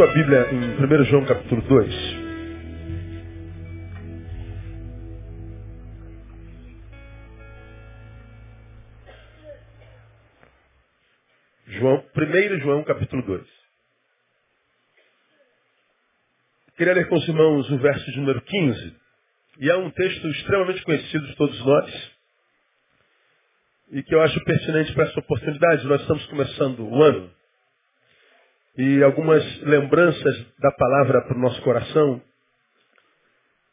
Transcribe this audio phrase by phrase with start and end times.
[0.00, 1.94] Sua Bíblia em 1 João capítulo 2.
[11.66, 13.46] João, 1 João capítulo 2.
[16.78, 18.96] Queria ler com os irmãos o verso de número 15.
[19.58, 22.10] E é um texto extremamente conhecido de todos nós.
[23.90, 25.86] E que eu acho pertinente para essa oportunidade.
[25.86, 27.39] Nós estamos começando o ano
[28.76, 32.22] e algumas lembranças da palavra para o nosso coração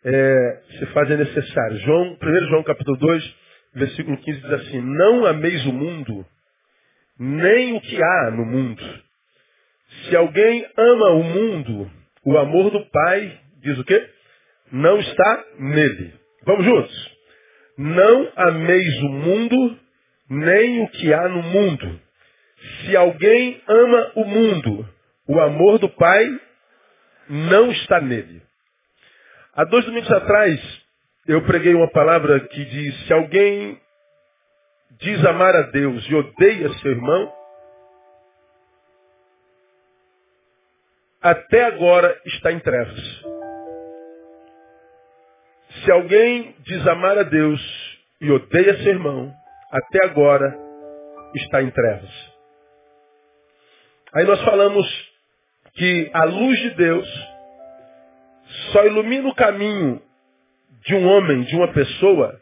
[0.04, 1.82] é, se fazem necessárias.
[1.82, 3.36] João, 1 João capítulo 2,
[3.74, 6.26] versículo 15 diz assim, não ameis o mundo,
[7.20, 8.84] nem o que há no mundo.
[10.06, 11.92] Se alguém ama o mundo,
[12.26, 14.10] o amor do Pai, diz o quê?
[14.72, 16.14] Não está nele.
[16.46, 17.18] Vamos juntos.
[17.78, 19.80] Não ameis o mundo,
[20.30, 22.02] nem o que há no mundo.
[22.58, 24.88] Se alguém ama o mundo,
[25.28, 26.26] o amor do Pai
[27.30, 28.42] não está nele.
[29.54, 30.86] Há dois domingos atrás,
[31.28, 33.80] eu preguei uma palavra que diz, se alguém
[35.00, 37.34] diz amar a Deus e odeia seu irmão,
[41.22, 43.24] até agora está em trevas.
[45.84, 47.62] Se alguém diz amar a Deus
[48.22, 49.34] e odeia seu irmão,
[49.72, 50.58] até agora
[51.36, 52.27] está em trevas.
[54.16, 54.88] Aí nós falamos
[55.74, 57.08] que a luz de Deus
[58.72, 60.02] só ilumina o caminho
[60.86, 62.40] de um homem, de uma pessoa,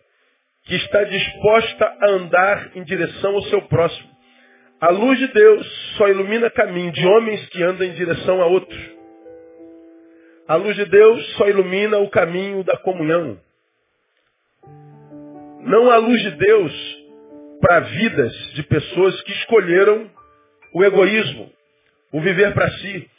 [0.65, 4.09] que está disposta a andar em direção ao seu próximo.
[4.79, 8.95] A luz de Deus só ilumina caminho de homens que andam em direção a outros.
[10.47, 13.39] A luz de Deus só ilumina o caminho da comunhão.
[15.61, 17.05] Não há luz de Deus
[17.61, 20.11] para vidas de pessoas que escolheram
[20.73, 21.51] o egoísmo,
[22.15, 23.09] o viver para si.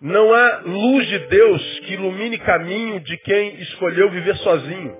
[0.00, 4.96] Não há luz de Deus que ilumine caminho de quem escolheu viver sozinho.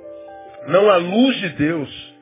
[0.68, 2.14] Não há luz de Deus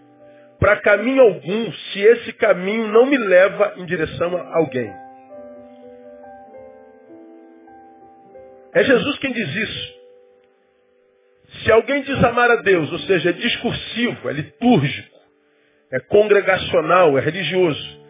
[0.58, 4.90] para caminho algum se esse caminho não me leva em direção a alguém.
[8.72, 10.00] É Jesus quem diz isso.
[11.64, 15.18] Se alguém diz amar a Deus, ou seja, é discursivo, é litúrgico,
[15.92, 18.00] é congregacional, é religioso.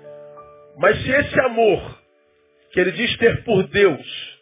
[0.76, 1.99] Mas se esse amor
[2.72, 4.40] que ele diz ter por Deus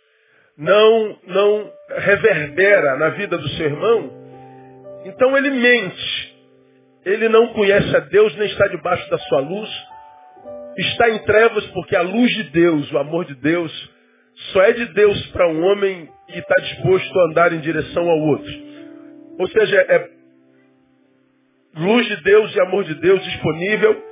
[0.57, 4.13] não, não reverbera na vida do seu irmão,
[5.05, 6.37] então ele mente.
[7.05, 9.71] Ele não conhece a Deus, nem está debaixo da sua luz.
[10.77, 13.73] Está em trevas porque a luz de Deus, o amor de Deus,
[14.53, 18.19] só é de Deus para um homem que está disposto a andar em direção ao
[18.19, 18.53] outro.
[19.39, 20.11] Ou seja, é
[21.77, 24.03] luz de Deus e amor de Deus disponível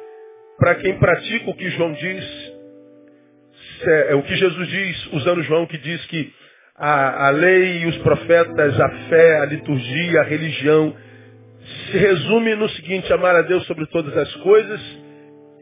[0.59, 2.46] para quem pratica o que João diz,
[3.84, 6.32] é, é, o que Jesus diz, usando João, que diz que
[6.76, 10.94] a, a lei e os profetas, a fé, a liturgia, a religião,
[11.91, 14.81] se resume no seguinte, amar a Deus sobre todas as coisas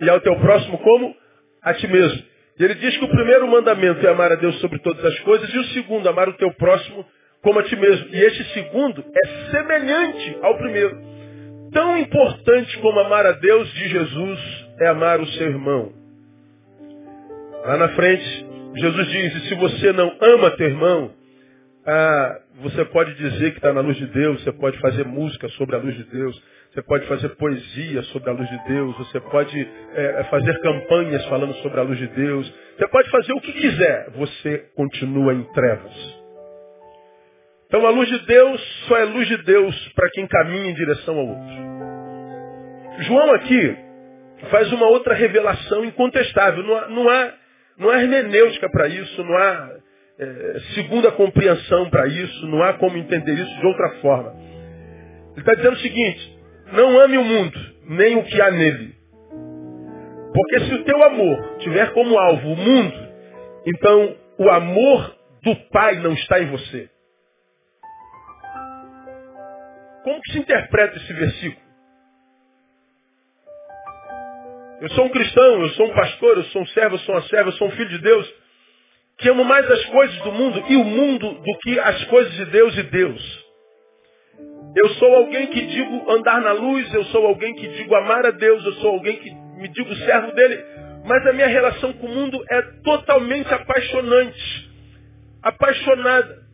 [0.01, 1.15] e ao teu próximo como?
[1.63, 2.23] A ti mesmo.
[2.59, 5.53] E ele diz que o primeiro mandamento é amar a Deus sobre todas as coisas
[5.53, 7.05] e o segundo, amar o teu próximo
[7.43, 8.09] como a ti mesmo.
[8.11, 10.99] E este segundo é semelhante ao primeiro.
[11.73, 16.04] Tão importante como amar a Deus de Jesus é amar o seu irmão.
[17.65, 18.47] Lá na frente,
[18.77, 21.11] Jesus diz, se você não ama teu irmão,
[21.87, 25.75] ah, você pode dizer que está na luz de Deus, você pode fazer música sobre
[25.75, 29.69] a luz de Deus, você pode fazer poesia sobre a luz de Deus, você pode
[29.95, 34.11] é, fazer campanhas falando sobre a luz de Deus, você pode fazer o que quiser,
[34.11, 36.25] você continua em trevas.
[37.67, 41.17] Então a luz de Deus só é luz de Deus para quem caminha em direção
[41.17, 43.05] ao outro.
[43.05, 43.77] João aqui
[44.51, 46.63] faz uma outra revelação incontestável.
[46.63, 47.33] Não há, não há
[47.79, 49.71] não há hermenêutica para isso, não há
[50.19, 54.35] é, segunda compreensão para isso, não há como entender isso de outra forma.
[55.33, 56.39] Ele está dizendo o seguinte,
[56.73, 58.95] não ame o mundo, nem o que há nele.
[60.33, 63.09] Porque se o teu amor tiver como alvo o mundo,
[63.67, 66.89] então o amor do Pai não está em você.
[70.03, 71.64] Como que se interpreta esse versículo?
[74.85, 77.23] Eu sou um cristão, eu sou um pastor, eu sou um servo, eu sou uma
[77.23, 78.35] serva, eu sou um filho de Deus,
[79.17, 82.45] que amo mais as coisas do mundo e o mundo do que as coisas de
[82.45, 83.45] Deus e Deus.
[84.77, 88.31] Eu sou alguém que digo andar na luz, eu sou alguém que digo amar a
[88.31, 90.63] Deus, eu sou alguém que me digo servo dele,
[91.07, 94.71] mas a minha relação com o mundo é totalmente apaixonante,
[95.43, 96.45] apaixonada.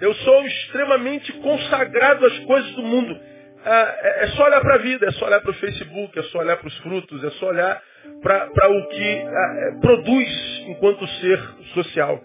[0.00, 3.27] Eu sou extremamente consagrado às coisas do mundo.
[3.64, 6.22] Ah, é, é só olhar para a vida, é só olhar para o Facebook, é
[6.24, 7.82] só olhar para os frutos, é só olhar
[8.22, 11.40] para o que é, produz enquanto ser
[11.74, 12.22] social.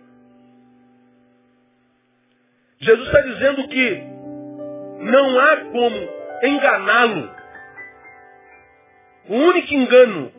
[2.80, 4.04] Jesus está dizendo que
[5.00, 6.10] não há como
[6.44, 7.32] enganá-lo.
[9.30, 10.32] O único engano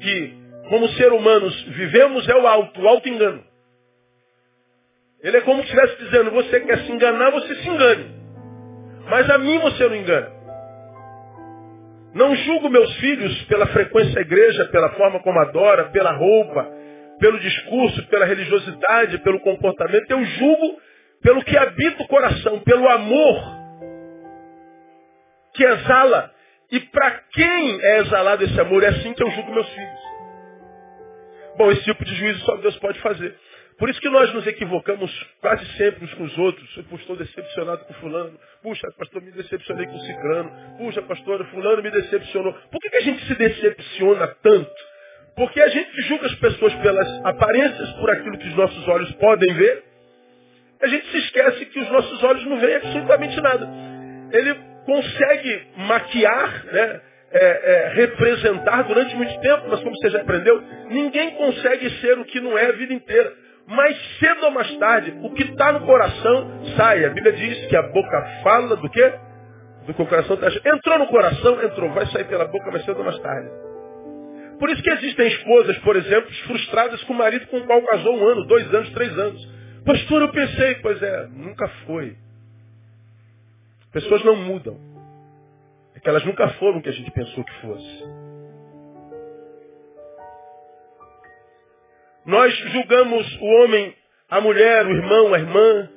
[0.00, 0.34] que,
[0.68, 3.44] como ser humanos, vivemos é o alto, o alto engano.
[5.22, 8.20] Ele é como se estivesse dizendo, você quer se enganar, você se engane.
[9.10, 10.39] Mas a mim você não engana.
[12.14, 16.68] Não julgo meus filhos pela frequência à igreja, pela forma como adora, pela roupa,
[17.20, 20.10] pelo discurso, pela religiosidade, pelo comportamento.
[20.10, 20.80] Eu julgo
[21.22, 23.60] pelo que habita o coração, pelo amor
[25.54, 26.32] que exala.
[26.72, 28.82] E para quem é exalado esse amor?
[28.82, 30.00] É assim que eu julgo meus filhos.
[31.58, 33.36] Bom, esse tipo de juízo só Deus pode fazer.
[33.80, 35.10] Por isso que nós nos equivocamos
[35.40, 36.76] quase sempre uns com os outros.
[36.76, 38.38] Eu estou decepcionado com fulano.
[38.62, 40.52] Puxa, pastor, me decepcionei com ciclano.
[40.76, 42.52] Puxa, pastor, fulano me decepcionou.
[42.70, 44.70] Por que, que a gente se decepciona tanto?
[45.34, 49.54] Porque a gente julga as pessoas pelas aparências, por aquilo que os nossos olhos podem
[49.54, 49.82] ver.
[50.82, 53.66] A gente se esquece que os nossos olhos não veem absolutamente nada.
[54.30, 54.54] Ele
[54.84, 57.00] consegue maquiar, né?
[57.32, 62.24] É, é, representar durante muito tempo, mas como você já aprendeu, ninguém consegue ser o
[62.24, 63.32] que não é a vida inteira.
[63.70, 67.04] Mas cedo ou mais tarde, o que está no coração sai.
[67.04, 69.12] A Bíblia diz que a boca fala do quê?
[69.86, 70.48] Do que o coração está.
[70.74, 71.88] Entrou no coração, entrou.
[71.92, 73.48] Vai sair pela boca, mas cedo ou mais tarde.
[74.58, 78.14] Por isso que existem esposas, por exemplo, frustradas com o marido com o qual casou
[78.16, 79.48] um ano, dois anos, três anos.
[79.86, 82.16] Pastor, eu pensei, pois é, nunca foi.
[83.92, 84.76] Pessoas não mudam.
[85.94, 88.04] É que elas nunca foram o que a gente pensou que fosse.
[92.30, 93.92] Nós julgamos o homem,
[94.30, 95.90] a mulher, o irmão, a irmã,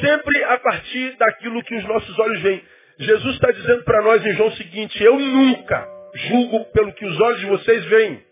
[0.00, 2.62] sempre a partir daquilo que os nossos olhos veem.
[3.00, 7.20] Jesus está dizendo para nós em João o seguinte, eu nunca julgo pelo que os
[7.20, 8.22] olhos de vocês veem.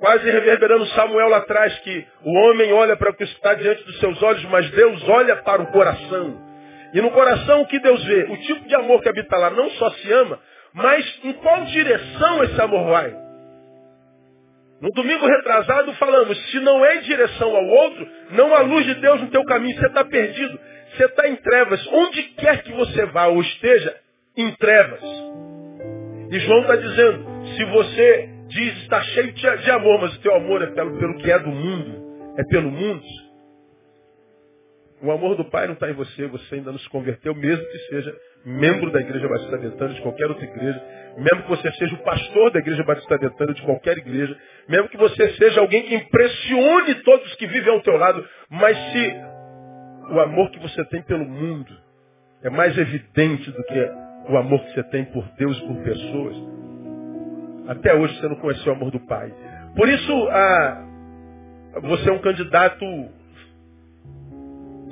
[0.00, 3.98] Quase reverberando Samuel lá atrás, que o homem olha para o que está diante dos
[4.00, 6.42] seus olhos, mas Deus olha para o coração.
[6.92, 8.24] E no coração o que Deus vê?
[8.24, 10.38] O tipo de amor que habita lá não só se ama,
[10.74, 13.23] mas em qual direção esse amor vai?
[14.84, 18.94] No domingo retrasado falamos, se não é em direção ao outro, não há luz de
[18.96, 20.60] Deus no teu caminho, você está perdido,
[20.90, 21.86] você está em trevas.
[21.90, 23.96] Onde quer que você vá ou esteja,
[24.36, 25.00] em trevas.
[26.30, 27.24] E João está dizendo,
[27.56, 31.32] se você diz está cheio de amor, mas o teu amor é pelo, pelo que
[31.32, 33.02] é do mundo, é pelo mundo,
[35.04, 37.78] o amor do Pai não está em você, você ainda não se converteu, mesmo que
[37.90, 40.82] seja membro da Igreja Batista Betânia, de qualquer outra igreja,
[41.18, 44.34] mesmo que você seja o pastor da Igreja Batista Betânia, de qualquer igreja,
[44.68, 49.14] mesmo que você seja alguém que impressione todos que vivem ao teu lado, mas se
[50.12, 51.76] o amor que você tem pelo mundo
[52.42, 53.90] é mais evidente do que
[54.28, 56.36] o amor que você tem por Deus e por pessoas,
[57.68, 59.32] até hoje você não conheceu o amor do Pai.
[59.76, 60.84] Por isso, ah,
[61.82, 62.84] você é um candidato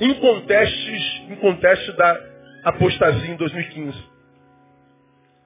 [0.00, 2.20] incontestes, inconteste da
[2.64, 4.12] apostasia em 2015.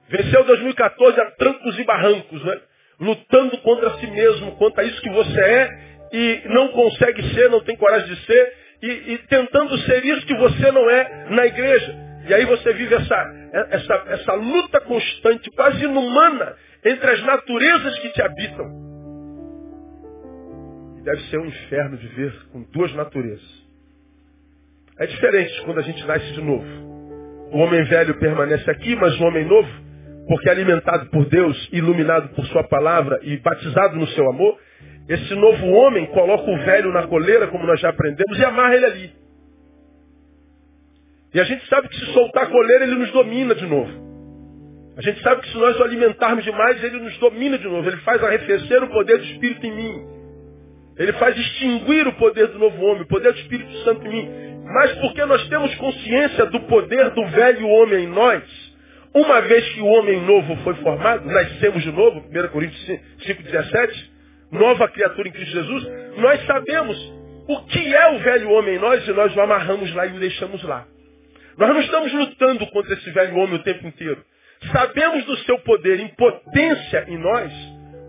[0.09, 2.61] Venceu 2014 a trancos e barrancos, né?
[2.99, 7.75] Lutando contra si mesmo, contra isso que você é e não consegue ser, não tem
[7.75, 11.95] coragem de ser, e, e tentando ser isso que você não é na igreja.
[12.27, 18.09] E aí você vive essa, essa, essa luta constante, quase inumana, entre as naturezas que
[18.09, 18.87] te habitam.
[21.03, 23.67] Deve ser um inferno viver com duas naturezas.
[24.99, 26.65] É diferente quando a gente nasce de novo.
[27.51, 29.69] O homem velho permanece aqui, mas o homem novo,
[30.27, 34.57] porque alimentado por Deus, iluminado por sua palavra e batizado no seu amor,
[35.07, 38.85] esse novo homem coloca o velho na coleira, como nós já aprendemos, e amarra ele
[38.85, 39.11] ali.
[41.33, 44.07] E a gente sabe que se soltar a coleira, ele nos domina de novo.
[44.97, 47.87] A gente sabe que se nós o alimentarmos demais, ele nos domina de novo.
[47.87, 50.07] Ele faz arrefecer o poder do Espírito em mim.
[50.97, 54.29] Ele faz extinguir o poder do novo homem, o poder do Espírito Santo em mim.
[54.65, 58.43] Mas porque nós temos consciência do poder do velho homem em nós,
[59.19, 62.85] uma vez que o homem novo foi formado, nascemos de novo, 1 Coríntios
[63.25, 64.09] 5,17,
[64.51, 67.13] nova criatura em Cristo Jesus, nós sabemos
[67.47, 70.19] o que é o velho homem em nós e nós o amarramos lá e o
[70.19, 70.85] deixamos lá.
[71.57, 74.23] Nós não estamos lutando contra esse velho homem o tempo inteiro.
[74.71, 77.51] Sabemos do seu poder em potência em nós,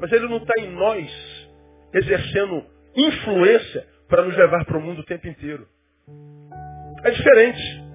[0.00, 1.48] mas ele não está em nós
[1.94, 5.66] exercendo influência para nos levar para o mundo o tempo inteiro.
[7.02, 7.87] É diferente.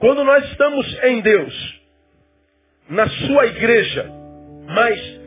[0.00, 1.80] Quando nós estamos em Deus,
[2.88, 4.10] na sua igreja,
[4.66, 5.20] mas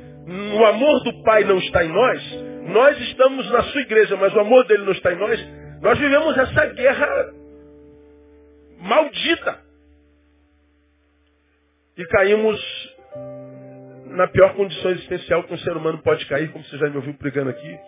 [0.57, 2.21] o amor do Pai não está em nós,
[2.69, 5.39] nós estamos na sua igreja, mas o amor dele não está em nós,
[5.79, 7.07] nós vivemos essa guerra
[8.79, 9.59] maldita.
[11.95, 12.93] E caímos
[14.07, 17.13] na pior condição existencial que um ser humano pode cair, como você já me ouviu
[17.13, 17.79] pregando aqui.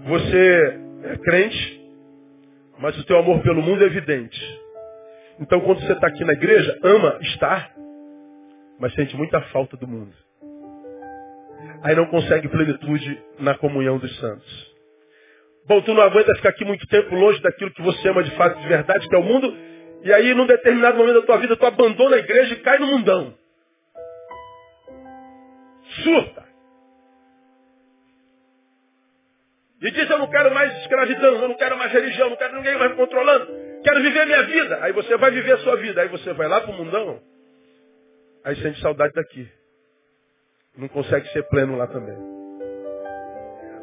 [0.00, 1.82] Você é crente,
[2.78, 4.61] Mas o teu amor pelo mundo é evidente.
[5.40, 7.72] Então quando você está aqui na igreja, ama estar,
[8.78, 10.12] mas sente muita falta do mundo.
[11.82, 14.72] Aí não consegue plenitude na comunhão dos santos.
[15.66, 18.60] Bom, tu não aguenta ficar aqui muito tempo longe daquilo que você ama de fato,
[18.60, 19.56] de verdade, que é o mundo,
[20.02, 22.86] e aí num determinado momento da tua vida tu abandona a igreja e cai no
[22.86, 23.34] mundão.
[26.02, 26.42] Surta.
[29.80, 32.78] E diz, eu não quero mais escravidão, eu não quero mais religião, não quero ninguém
[32.78, 33.71] mais me controlando.
[33.82, 34.78] Quero viver minha vida.
[34.82, 36.02] Aí você vai viver a sua vida.
[36.02, 37.20] Aí você vai lá para o mundão.
[38.44, 39.48] Aí sente saudade daqui.
[40.76, 42.16] Não consegue ser pleno lá também.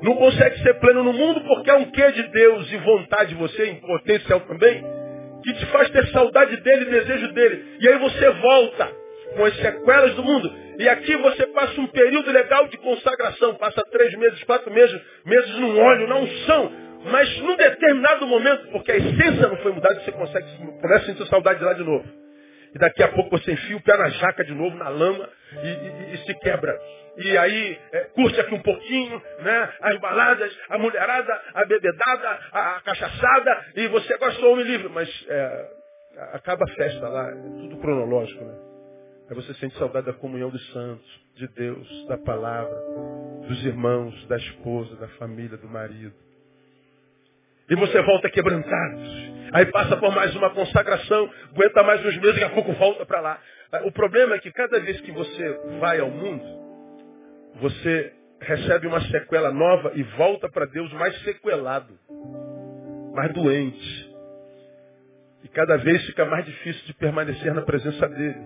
[0.01, 3.35] Não consegue ser pleno no mundo porque é um quê de Deus e vontade de
[3.35, 4.83] você, em potencial também,
[5.43, 7.77] que te faz ter saudade dele desejo dele.
[7.79, 8.91] E aí você volta
[9.35, 10.51] com as sequelas do mundo.
[10.79, 15.55] E aqui você passa um período legal de consagração, passa três meses, quatro meses, meses
[15.55, 16.71] num óleo, na unção.
[17.05, 21.27] Mas num determinado momento, porque a essência não foi mudada, você consegue, começa a sentir
[21.27, 22.05] saudade de lá de novo.
[22.73, 25.27] E daqui a pouco você enfia o pé na jaca de novo, na lama,
[25.63, 26.77] e, e, e se quebra.
[27.17, 29.73] E aí é, curte aqui um pouquinho, né?
[29.81, 34.89] As baladas, a mulherada, a bebedada, a, a cachaçada, e você gosta do homem livre.
[34.89, 35.69] Mas é,
[36.33, 38.53] acaba a festa lá, é tudo cronológico, né?
[39.29, 42.75] Aí você sente saudade da comunhão dos santos, de Deus, da palavra,
[43.47, 46.13] dos irmãos, da esposa, da família, do marido.
[47.69, 48.99] E você volta quebrantado.
[49.51, 53.19] Aí passa por mais uma consagração, aguenta mais uns meses, daqui a pouco volta para
[53.19, 53.41] lá.
[53.85, 56.43] O problema é que cada vez que você vai ao mundo,
[57.55, 61.93] você recebe uma sequela nova e volta para Deus mais sequelado,
[63.13, 64.09] mais doente.
[65.43, 68.41] E cada vez fica mais difícil de permanecer na presença dele.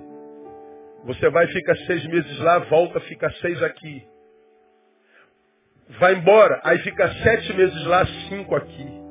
[1.06, 4.06] Você vai, fica seis meses lá, volta, fica seis aqui.
[6.00, 9.03] Vai embora, aí fica sete meses lá, cinco aqui.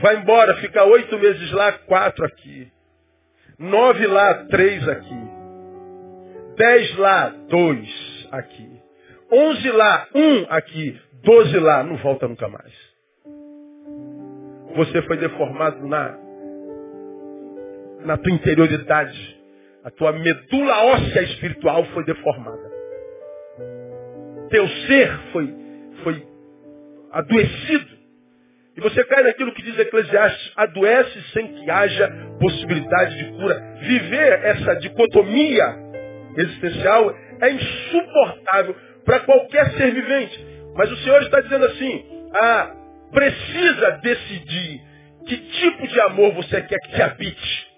[0.00, 2.70] Vai embora, fica oito meses lá, quatro aqui.
[3.58, 5.20] Nove lá, três aqui.
[6.56, 8.68] Dez lá, dois aqui.
[9.32, 11.00] Onze lá, um aqui.
[11.22, 12.72] Doze lá, não volta nunca mais.
[14.76, 16.18] Você foi deformado na,
[18.04, 19.36] na tua interioridade
[19.86, 22.72] a tua medula óssea espiritual foi deformada.
[24.50, 25.54] Teu ser foi,
[26.02, 26.26] foi
[27.12, 27.95] adoecido.
[28.76, 33.58] E você cai naquilo que diz Eclesiastes, adoece sem que haja possibilidade de cura.
[33.80, 35.76] Viver essa dicotomia
[36.36, 40.46] existencial é insuportável para qualquer ser vivente.
[40.74, 42.04] Mas o Senhor está dizendo assim,
[42.34, 42.74] ah,
[43.12, 44.82] precisa decidir
[45.26, 47.76] que tipo de amor você quer que te habite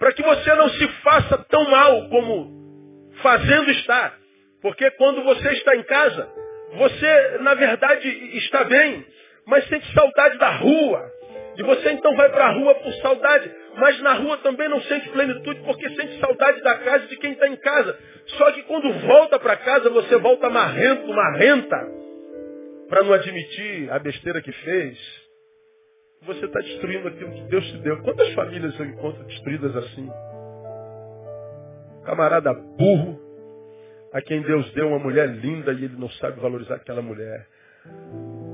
[0.00, 4.18] para que você não se faça tão mal como fazendo estar.
[4.62, 6.26] Porque quando você está em casa,
[6.72, 9.04] você, na verdade, está bem,
[9.46, 11.10] mas sente saudade da rua.
[11.56, 15.08] E você então vai para a rua por saudade, mas na rua também não sente
[15.10, 17.98] plenitude, porque sente saudade da casa de quem está em casa.
[18.38, 21.76] Só que quando volta para casa, você volta marrento, marrenta,
[22.88, 24.98] para não admitir a besteira que fez,
[26.22, 28.00] você está destruindo aquilo que Deus te deu.
[28.02, 30.08] Quantas famílias eu encontro destruídas assim?
[32.04, 33.29] Camarada burro,
[34.12, 37.46] a quem Deus deu uma mulher linda e ele não sabe valorizar aquela mulher.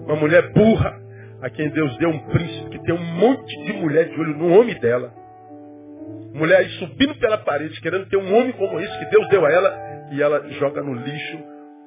[0.05, 1.01] Uma mulher burra,
[1.43, 4.59] a quem Deus deu um príncipe que tem um monte de mulher de olho no
[4.59, 5.13] homem dela.
[6.35, 9.51] Mulher aí subindo pela parede, querendo ter um homem como esse que Deus deu a
[9.51, 11.39] ela, e ela joga no lixo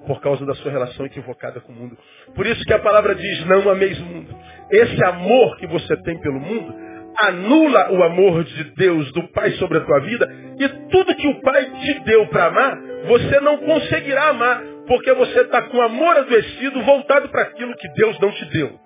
[0.08, 1.98] por causa da sua relação equivocada com o mundo.
[2.34, 4.36] Por isso que a palavra diz, não ameis o mundo.
[4.72, 9.78] Esse amor que você tem pelo mundo anula o amor de Deus, do Pai sobre
[9.78, 10.28] a tua vida,
[10.60, 15.42] e tudo que o Pai te deu para amar, você não conseguirá amar, porque você
[15.42, 18.80] está com amor adoecido voltado para aquilo que Deus não te deu.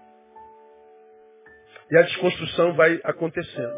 [1.91, 3.73] E a desconstrução vai acontecendo.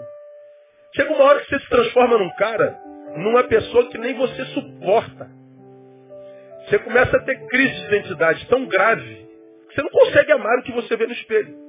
[0.95, 2.77] Chega uma hora que você se transforma num cara,
[3.17, 5.29] numa pessoa que nem você suporta.
[6.65, 9.25] Você começa a ter crise de identidade tão grave
[9.69, 11.64] que você não consegue amar o que você vê no espelho.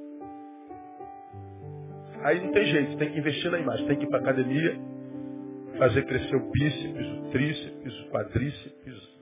[2.27, 4.77] Aí não tem jeito, tem que investir na imagem, tem que ir para academia,
[5.77, 9.17] fazer crescer o bíceps, o tríceps, o quadríceps.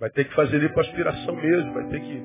[0.00, 2.22] Vai ter que fazer lipoaspiração mesmo, vai ter que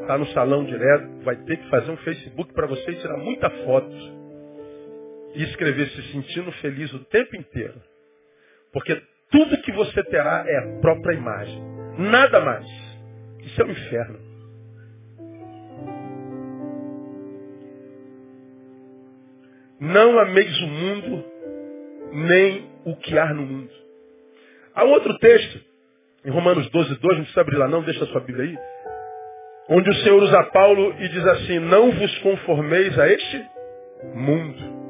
[0.00, 3.94] estar no salão direto, vai ter que fazer um Facebook para você tirar muita foto
[5.36, 7.80] e escrever se sentindo feliz o tempo inteiro.
[8.72, 11.62] Porque tudo que você terá é a própria imagem.
[11.98, 12.66] Nada mais.
[13.44, 14.29] Isso é um inferno.
[19.80, 21.24] Não ameis o mundo,
[22.12, 23.70] nem o que há no mundo.
[24.74, 25.60] Há outro texto,
[26.24, 28.58] em Romanos 12, 2, não precisa abrir lá não, deixa a sua Bíblia aí.
[29.70, 33.46] onde o Senhor usa Paulo e diz assim, não vos conformeis a este
[34.14, 34.80] mundo.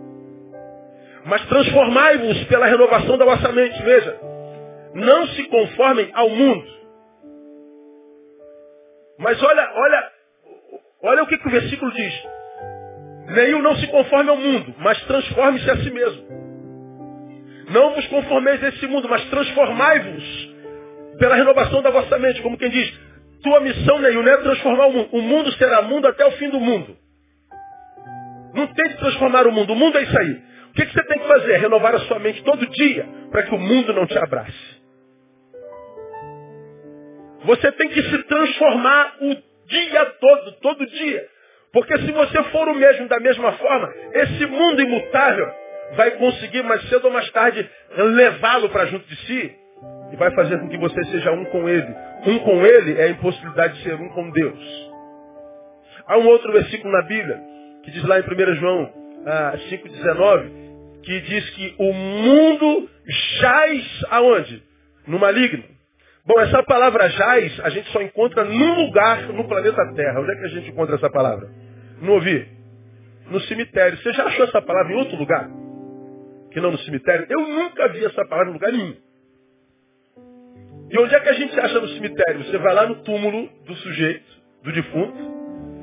[1.24, 3.80] Mas transformai-vos pela renovação da vossa mente.
[3.82, 4.18] Veja,
[4.94, 6.66] não se conformem ao mundo.
[9.18, 10.12] Mas olha, olha,
[11.02, 12.39] olha o que, que o versículo diz.
[13.30, 16.24] Nenhum não se conforme ao mundo, mas transforme-se a si mesmo.
[17.70, 20.54] Não vos conformeis a esse mundo, mas transformai-vos
[21.18, 22.42] pela renovação da vossa mente.
[22.42, 22.92] Como quem diz,
[23.42, 25.08] tua missão, nenhum, não é transformar o mundo.
[25.12, 26.96] O mundo será mundo até o fim do mundo.
[28.54, 29.72] Não tente transformar o mundo.
[29.72, 30.42] O mundo é isso aí.
[30.70, 31.56] O que, que você tem que fazer?
[31.58, 34.80] Renovar a sua mente todo dia para que o mundo não te abrace.
[37.44, 41.28] Você tem que se transformar o dia todo, todo dia.
[41.72, 45.48] Porque se você for o mesmo da mesma forma, esse mundo imutável
[45.96, 49.54] vai conseguir mais cedo ou mais tarde levá-lo para junto de si
[50.12, 51.94] e vai fazer com que você seja um com ele.
[52.26, 54.90] Um com ele é a impossibilidade de ser um com Deus.
[56.06, 57.40] Há um outro versículo na Bíblia
[57.84, 58.92] que diz lá em 1 João
[59.26, 60.60] ah, 5,19
[61.02, 62.90] que diz que o mundo
[63.40, 64.62] jaz aonde?
[65.06, 65.64] No maligno.
[66.30, 70.20] Bom, essa palavra jaz a gente só encontra num lugar no planeta Terra.
[70.20, 71.50] Onde é que a gente encontra essa palavra?
[72.00, 72.46] Não ouvi?
[73.28, 73.98] No cemitério.
[73.98, 75.50] Você já achou essa palavra em outro lugar?
[76.52, 77.26] Que não no cemitério?
[77.28, 78.94] Eu nunca vi essa palavra em lugar nenhum.
[80.92, 82.44] E onde é que a gente acha no cemitério?
[82.44, 84.30] Você vai lá no túmulo do sujeito,
[84.62, 85.18] do defunto,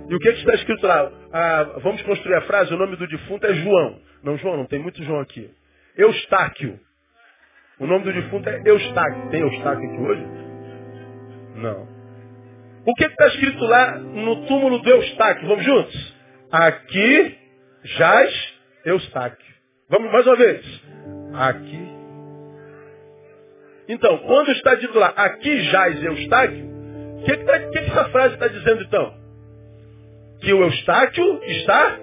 [0.10, 1.12] e o que, é que está escrito lá?
[1.33, 3.99] Ah, vamos construir a frase, o nome do defunto é João.
[4.23, 5.49] Não, João, não tem muito João aqui.
[5.97, 6.79] Eustáquio.
[7.79, 9.29] O nome do defunto é Eustáquio.
[9.29, 10.25] Tem Eustáquio aqui hoje?
[11.55, 11.87] Não.
[12.85, 15.47] O que está escrito lá no túmulo do Eustáquio?
[15.47, 16.15] Vamos juntos?
[16.51, 17.37] Aqui
[17.83, 18.53] jaz
[18.85, 19.45] Eustáquio.
[19.89, 20.81] Vamos mais uma vez.
[21.33, 21.87] Aqui.
[23.89, 26.65] Então, quando está dito lá, aqui jaz Eustáquio,
[27.19, 29.13] o que, que, tá, que, que essa frase está dizendo então?
[30.41, 31.99] Que o Eustáquio está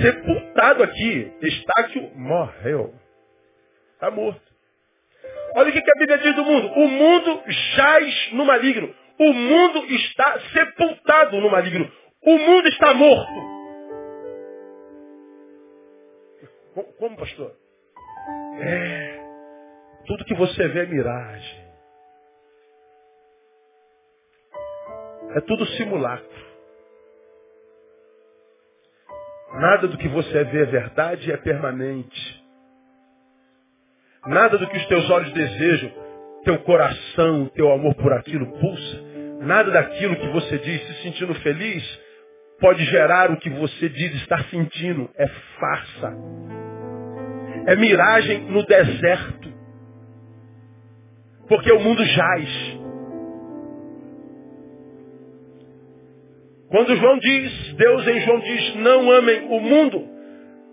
[0.00, 1.32] sepultado aqui.
[1.40, 2.94] Eustáquio morreu.
[3.94, 4.45] Está morto.
[5.56, 6.68] Olha o que a Bíblia diz do mundo.
[6.68, 7.42] O mundo
[7.74, 8.94] jaz no maligno.
[9.18, 11.90] O mundo está sepultado no maligno.
[12.22, 13.56] O mundo está morto.
[16.98, 17.56] Como, pastor?
[18.60, 19.18] É.
[20.06, 21.66] Tudo que você vê é miragem.
[25.36, 26.46] É tudo simulacro.
[29.54, 32.45] Nada do que você vê é verdade e é permanente.
[34.26, 35.90] Nada do que os teus olhos desejam,
[36.44, 39.04] teu coração, teu amor por aquilo pulsa.
[39.40, 42.00] Nada daquilo que você diz se sentindo feliz
[42.60, 45.08] pode gerar o que você diz estar sentindo.
[45.16, 45.26] É
[45.58, 46.14] farsa.
[47.66, 49.54] É miragem no deserto.
[51.48, 52.78] Porque o mundo jaz.
[56.68, 60.08] Quando João diz, Deus em João diz, não amem o mundo,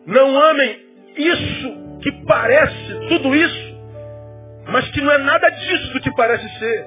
[0.08, 0.80] não amem
[1.16, 3.74] isso que parece tudo isso,
[4.68, 6.86] mas que não é nada disso do que parece ser.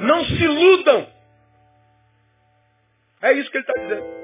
[0.00, 1.06] Não se iludam.
[3.20, 4.18] É isso que ele está dizendo.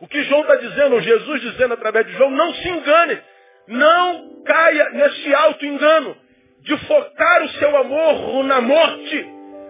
[0.00, 3.18] O que João está dizendo, ou Jesus dizendo através de João, não se engane.
[3.66, 6.16] Não caia nesse alto engano
[6.60, 9.26] de focar o seu amor na morte,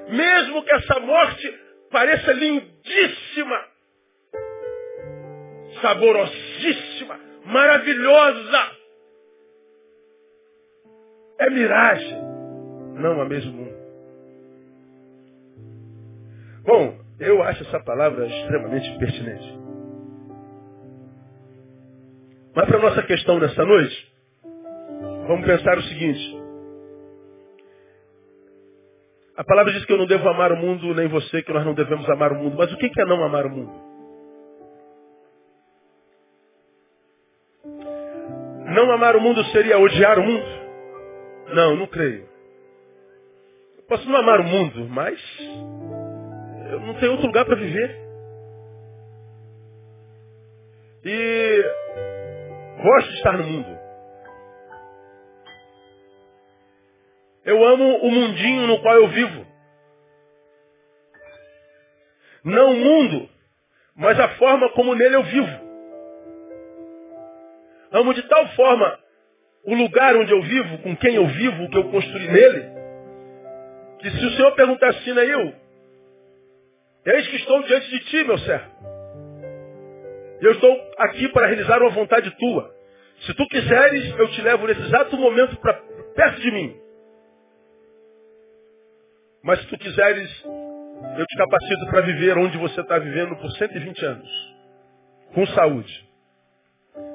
[0.09, 1.59] mesmo que essa morte
[1.91, 3.65] pareça lindíssima,
[5.81, 6.98] saborosíssima,
[7.49, 8.79] maravilhosa.
[11.41, 12.23] É miragem,
[12.95, 13.79] não a mesmo mundo.
[16.65, 19.59] Bom, eu acho essa palavra extremamente pertinente.
[22.55, 24.13] Mas para a nossa questão nessa noite,
[25.27, 26.39] vamos pensar o seguinte.
[29.37, 31.73] A palavra diz que eu não devo amar o mundo, nem você, que nós não
[31.73, 32.57] devemos amar o mundo.
[32.59, 33.88] Mas o que é não amar o mundo?
[38.79, 40.47] Não amar o mundo seria odiar o mundo?
[41.49, 42.29] Não, não creio.
[43.77, 45.21] Eu posso não amar o mundo, mas
[46.71, 47.99] eu não tenho outro lugar para viver.
[51.05, 51.65] E
[52.81, 53.79] gosto de estar no mundo.
[57.45, 59.47] Eu amo o mundinho no qual eu vivo.
[62.45, 63.29] Não o mundo,
[63.97, 65.68] mas a forma como nele eu vivo.
[67.93, 68.99] Amo de tal forma
[69.65, 72.71] o lugar onde eu vivo, com quem eu vivo, o que eu construí nele,
[73.99, 75.55] que se o Senhor perguntar assim, eu,
[77.07, 78.79] eis que estou diante de ti, meu servo.
[80.41, 82.73] Eu estou aqui para realizar uma vontade tua.
[83.27, 85.75] Se tu quiseres, eu te levo nesse exato momento para
[86.15, 86.81] perto de mim.
[89.43, 90.45] Mas se tu quiseres
[91.17, 94.29] eu te capacito para viver onde você está vivendo por 120 anos,
[95.35, 96.08] com saúde.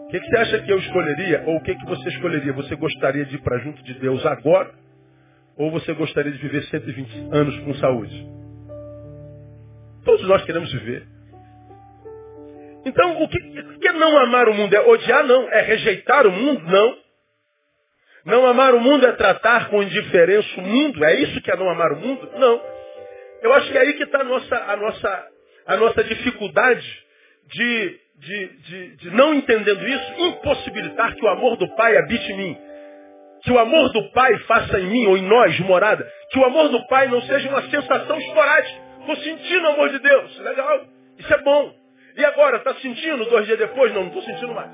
[0.05, 1.43] O que, que, você acha que eu escolheria?
[1.47, 2.53] Ou o que, que você escolheria?
[2.53, 4.71] Você gostaria de ir para junto de Deus agora?
[5.57, 8.27] Ou você gostaria de viver 120 anos com saúde?
[10.03, 11.07] Todos nós queremos viver.
[12.85, 14.73] Então, o que, o que é não amar o mundo?
[14.73, 15.25] É odiar?
[15.25, 15.49] Não.
[15.49, 16.63] É rejeitar o mundo?
[16.65, 17.03] Não.
[18.25, 21.03] Não amar o mundo é tratar com indiferença o mundo?
[21.03, 22.29] É isso que é não amar o mundo?
[22.37, 22.61] Não.
[23.41, 25.27] Eu acho que é aí que está a nossa, a, nossa,
[25.67, 27.03] a nossa dificuldade
[27.47, 32.37] de, de, de, de, não entendendo isso, impossibilitar que o amor do Pai habite em
[32.37, 32.57] mim.
[33.43, 36.09] Que o amor do Pai faça em mim ou em nós morada.
[36.31, 38.81] Que o amor do Pai não seja uma sensação esporádica.
[39.01, 40.39] Estou sentindo o amor de Deus.
[40.39, 40.85] Legal.
[41.17, 41.73] Isso é bom.
[42.15, 43.93] E agora, está sentindo dois dias depois?
[43.93, 44.71] Não, não estou sentindo mais.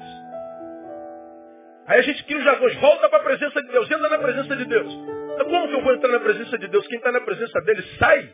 [1.87, 4.55] Aí a gente cria os jargões, volta para a presença de Deus, entra na presença
[4.55, 4.93] de Deus.
[5.33, 6.85] Então como que eu vou entrar na presença de Deus?
[6.85, 8.29] Quem está na presença dele sai.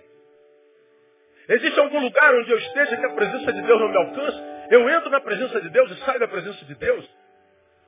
[1.48, 4.44] Existe algum lugar onde eu esteja que a presença de Deus não me alcance?
[4.69, 7.10] Eu entro na presença de Deus e saio da presença de Deus?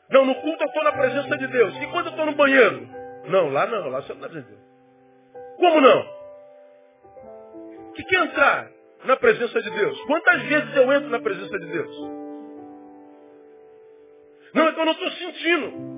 [0.10, 1.76] Não, no culto eu estou na presença de Deus.
[1.82, 2.88] E quando eu estou no banheiro?
[3.26, 4.60] Não, lá não, lá você não está de Deus.
[5.58, 6.18] Como não?
[7.94, 8.78] Que, que é entrar?
[9.06, 10.02] na presença de Deus?
[10.02, 11.98] Quantas vezes eu entro na presença de Deus?
[14.54, 15.98] Não, é que eu não estou sentindo.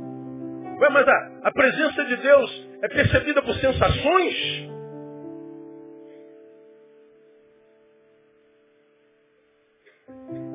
[0.79, 4.69] Ué, mas a, a presença de Deus é percebida por sensações?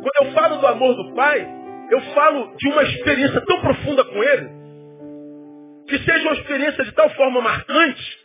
[0.04, 1.48] Quando eu falo do amor do Pai,
[1.90, 4.50] eu falo de uma experiência tão profunda com Ele,
[5.88, 8.18] que seja uma experiência de tal forma marcante,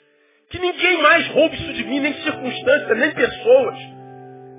[0.50, 4.00] que ninguém mais roube isso de mim, nem circunstâncias, nem pessoas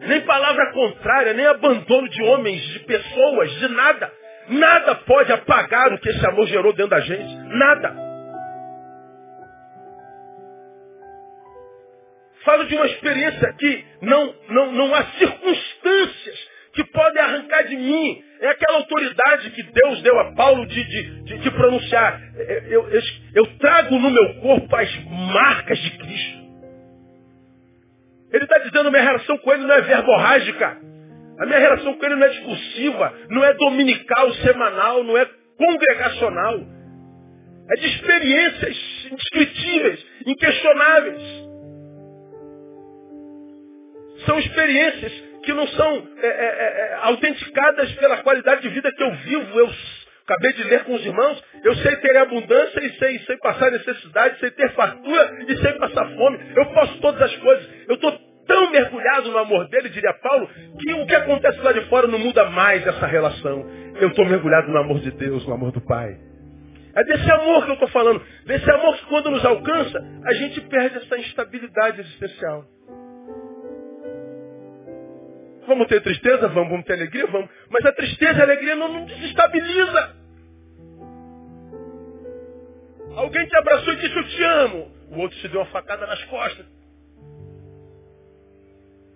[0.07, 4.13] nem palavra contrária, nem abandono de homens, de pessoas, de nada.
[4.49, 7.35] Nada pode apagar o que esse amor gerou dentro da gente.
[7.37, 7.95] Nada.
[12.45, 18.23] Falo de uma experiência que não, não, não há circunstâncias que podem arrancar de mim.
[18.41, 22.21] É aquela autoridade que Deus deu a Paulo de, de, de, de pronunciar.
[22.69, 23.03] Eu, eu,
[23.35, 26.41] eu trago no meu corpo as marcas de Cristo.
[28.33, 30.79] Ele está dizendo minha relação com ele não é verborrágica.
[31.39, 36.61] A minha relação com ele não é discursiva, não é dominical, semanal, não é congregacional.
[37.71, 41.23] É de experiências indescritíveis, inquestionáveis.
[44.27, 49.03] São experiências que não são é, é, é, é autenticadas pela qualidade de vida que
[49.03, 49.59] eu vivo.
[49.59, 49.70] Eu
[50.24, 54.38] acabei de ler com os irmãos, eu sei ter abundância e sei, sei passar necessidade,
[54.38, 56.38] sei ter fartura e sei passar fome.
[56.57, 57.68] Eu posso todas as coisas.
[57.88, 60.48] Eu estou tão mergulhado no amor dele, diria Paulo,
[60.81, 63.66] que o que acontece lá de fora não muda mais essa relação.
[64.00, 66.16] Eu estou mergulhado no amor de Deus, no amor do Pai.
[66.94, 68.22] É desse amor que eu estou falando.
[68.46, 72.64] Desse amor que quando nos alcança, a gente perde essa instabilidade existencial.
[75.66, 76.49] Vamos ter tristeza?
[76.49, 76.70] Vamos.
[76.70, 77.27] Vamos ter alegria?
[77.27, 77.51] Vamos.
[77.68, 80.16] Mas a tristeza e a alegria não nos desestabiliza.
[83.16, 84.92] Alguém te abraçou e disse eu te amo.
[85.11, 86.66] O outro te deu uma facada nas costas.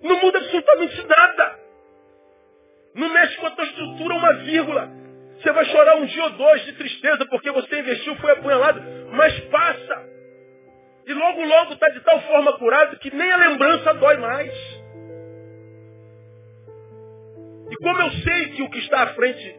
[0.03, 1.59] Não muda absolutamente nada.
[2.95, 4.91] Não mexe com a tua estrutura uma vírgula.
[5.41, 9.39] Você vai chorar um dia ou dois de tristeza porque você investiu, foi apunhalado, mas
[9.47, 10.09] passa.
[11.07, 14.53] E logo, logo está de tal forma curado que nem a lembrança dói mais.
[17.71, 19.57] E como eu sei que o que está à frente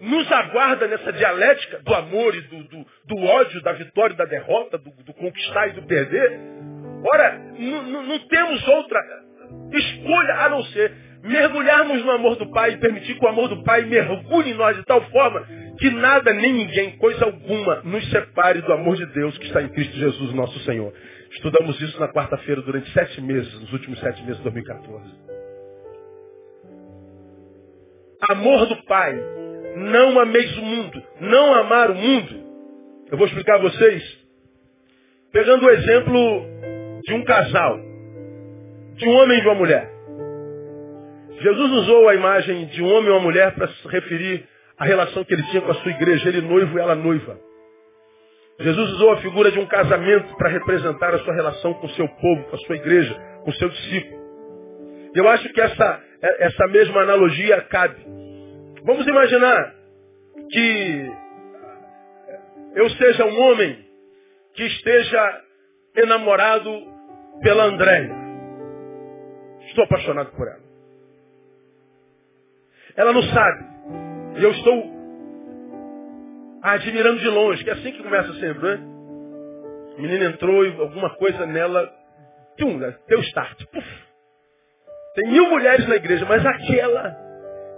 [0.00, 4.24] nos aguarda nessa dialética do amor e do, do, do ódio, da vitória e da
[4.24, 6.40] derrota, do, do conquistar e do perder,
[7.12, 9.00] ora, não temos outra
[9.72, 13.62] escolha a não ser mergulharmos no amor do Pai e permitir que o amor do
[13.64, 15.46] Pai mergulhe em nós de tal forma
[15.78, 19.68] que nada nem ninguém, coisa alguma, nos separe do amor de Deus que está em
[19.68, 20.92] Cristo Jesus, nosso Senhor.
[21.32, 25.33] Estudamos isso na quarta-feira durante sete meses, nos últimos sete meses de 2014.
[28.30, 29.18] Amor do Pai.
[29.76, 31.02] Não ameis o mundo.
[31.20, 32.44] Não amar o mundo.
[33.10, 34.02] Eu vou explicar a vocês.
[35.32, 36.46] Pegando o exemplo
[37.04, 37.78] de um casal.
[38.96, 39.94] De um homem e de uma mulher.
[41.40, 45.24] Jesus usou a imagem de um homem e uma mulher para se referir à relação
[45.24, 47.38] que ele tinha com a sua igreja, ele noivo e ela noiva.
[48.60, 52.08] Jesus usou a figura de um casamento para representar a sua relação com o seu
[52.08, 54.24] povo, com a sua igreja, com o seu discípulo.
[55.14, 56.00] Eu acho que essa,
[56.38, 58.02] essa mesma analogia cabe.
[58.84, 59.74] Vamos imaginar
[60.50, 61.12] que
[62.74, 63.84] eu seja um homem
[64.54, 65.42] que esteja
[65.96, 66.70] enamorado
[67.42, 68.14] pela Andréia.
[69.68, 70.64] Estou apaixonado por ela.
[72.96, 73.64] Ela não sabe.
[74.38, 74.94] E eu estou
[76.62, 78.94] admirando de longe, que é assim que começa sempre, né?
[79.96, 81.86] A menina entrou e alguma coisa nela,
[82.56, 83.64] tum, deu start.
[83.66, 84.03] Puf.
[85.14, 87.16] Tem mil mulheres na igreja, mas aquela,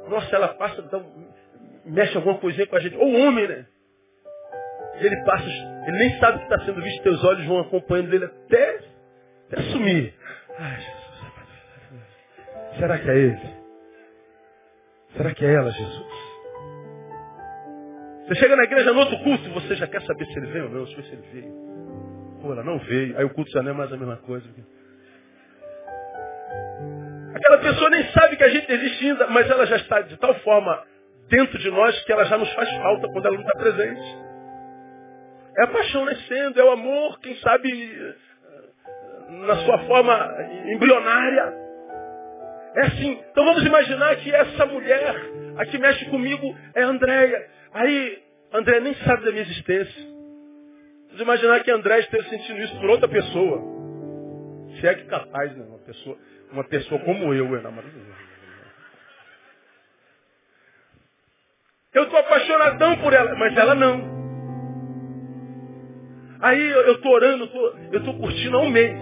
[0.08, 1.04] nossa, ela passa, então,
[1.84, 2.96] mexe alguma coisinha com a gente.
[2.96, 3.66] Ou homem, né?
[4.94, 8.24] Ele passa, ele nem sabe o que está sendo visto, teus olhos vão acompanhando ele
[8.24, 8.80] até,
[9.52, 10.14] até sumir.
[10.58, 11.06] Ai, Jesus.
[12.78, 13.56] Será que é ele?
[15.16, 16.06] Será que é ela, Jesus?
[18.26, 20.70] Você chega na igreja no outro culto, você já quer saber se ele veio ou
[20.70, 21.52] não, se ele veio.
[22.40, 23.16] Pô, ela não veio.
[23.18, 24.46] Aí o culto já não é mais a mesma coisa.
[27.36, 30.34] Aquela pessoa nem sabe que a gente existe ainda, mas ela já está de tal
[30.36, 30.82] forma
[31.28, 34.18] dentro de nós que ela já nos faz falta quando ela não está presente.
[35.58, 38.14] É a paixão nascendo, é o amor, quem sabe,
[39.28, 41.54] na sua forma embrionária.
[42.74, 43.20] É assim.
[43.30, 45.14] Então vamos imaginar que essa mulher,
[45.58, 47.50] a que mexe comigo, é a Andréia.
[47.74, 48.18] Aí,
[48.50, 50.02] André nem sabe da minha existência.
[51.08, 53.60] Vamos imaginar que André esteja sentindo isso por outra pessoa.
[54.80, 55.64] Se é que capaz, né?
[55.68, 56.16] Uma pessoa,
[56.52, 57.62] uma pessoa como eu, é.
[61.94, 64.16] Eu estou apaixonadão por ela, mas ela não.
[66.40, 67.44] Aí eu estou orando,
[67.92, 68.98] eu estou curtindo há um mês.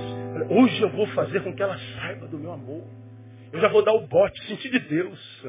[0.49, 2.85] Hoje eu vou fazer com que ela saiba do meu amor.
[3.53, 5.47] Eu já vou dar o bote, sentir de Deus.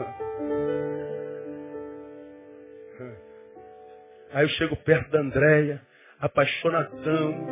[4.32, 5.82] Aí eu chego perto da Andréia,
[6.20, 7.48] apaixonadão.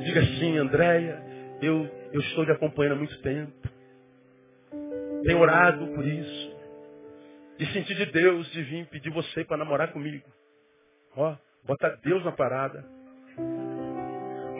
[0.00, 1.22] Diga assim, Andréia,
[1.60, 3.52] eu, eu estou lhe acompanhando há muito tempo.
[5.24, 6.56] Tenho orado por isso.
[7.58, 10.24] E senti de Deus de vir pedir você para namorar comigo.
[11.16, 12.84] Ó, bota Deus na parada.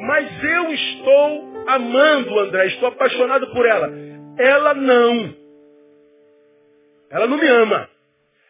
[0.01, 3.91] Mas eu estou amando André, estou apaixonado por ela.
[4.39, 5.37] Ela não.
[7.11, 7.89] Ela não me ama.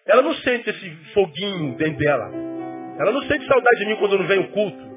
[0.05, 2.31] Ela não sente esse foguinho dentro dela.
[2.99, 4.91] Ela não sente saudade de mim quando não vem o culto.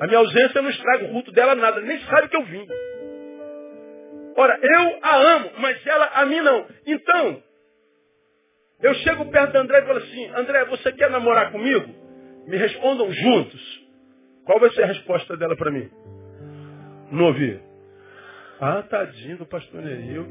[0.00, 2.66] A minha ausência não estraga o culto dela nada, nem sabe que eu vim.
[4.36, 6.66] Ora, eu a amo, mas ela a mim não.
[6.86, 7.42] Então,
[8.82, 11.86] eu chego perto da André e falo assim, André, você quer namorar comigo?
[12.46, 13.82] Me respondam juntos.
[14.44, 15.88] Qual vai ser a resposta dela para mim?
[17.12, 17.60] Não ouvi.
[18.60, 20.26] Ah, tadinho do pastor Neil.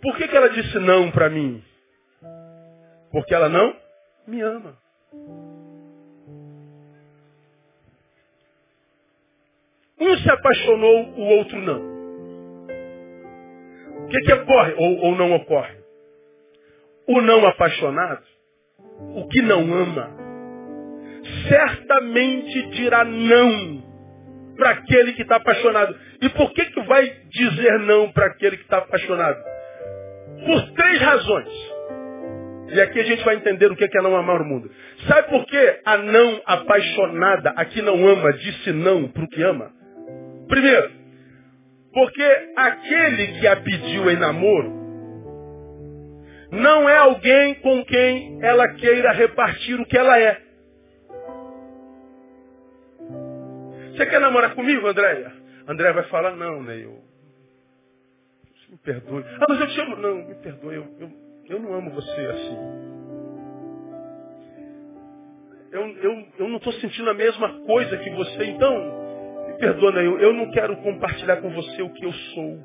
[0.00, 1.62] Por que, que ela disse não para mim?
[3.10, 3.76] Porque ela não
[4.26, 4.76] me ama.
[10.00, 11.96] Um se apaixonou, o outro não.
[14.04, 15.74] O que, que ocorre ou, ou não ocorre?
[17.08, 18.22] O não apaixonado,
[19.14, 20.10] o que não ama,
[21.48, 23.82] certamente dirá não
[24.56, 25.96] para aquele que está apaixonado.
[26.20, 29.42] E por que, que vai dizer não para aquele que está apaixonado?
[30.44, 31.76] Por três razões.
[32.68, 34.70] E aqui a gente vai entender o que é não amar o mundo.
[35.08, 39.42] Sabe por que a não apaixonada, a que não ama, disse não para o que
[39.42, 39.70] ama?
[40.48, 40.90] Primeiro,
[41.92, 44.76] porque aquele que a pediu em namoro
[46.52, 50.40] não é alguém com quem ela queira repartir o que ela é.
[53.92, 55.32] Você quer namorar comigo, Andréia?
[55.66, 57.02] André vai falar, não, Neil.
[58.68, 59.24] Me perdoe.
[59.40, 59.96] Ah, mas eu te amo.
[59.96, 60.74] Não, me perdoe.
[60.76, 61.10] Eu, eu,
[61.48, 62.58] eu não amo você assim.
[65.72, 68.44] Eu, eu, eu não estou sentindo a mesma coisa que você.
[68.44, 69.05] Então,
[69.46, 70.18] me perdoa, Neil.
[70.18, 72.64] Eu não quero compartilhar com você o que eu sou.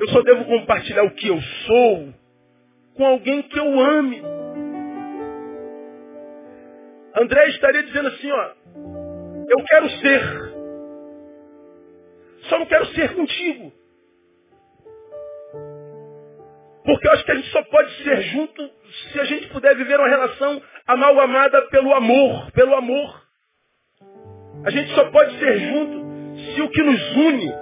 [0.00, 2.14] Eu só devo compartilhar o que eu sou
[2.94, 4.22] com alguém que eu ame.
[7.14, 8.52] André estaria dizendo assim, ó,
[9.48, 10.22] eu quero ser.
[12.48, 13.72] Só não quero ser contigo.
[16.84, 18.70] Porque eu acho que a gente só pode ser junto
[19.12, 23.27] se a gente puder viver uma relação amalgamada pelo amor, pelo amor.
[24.64, 26.08] A gente só pode ser junto
[26.54, 27.52] se o que nos une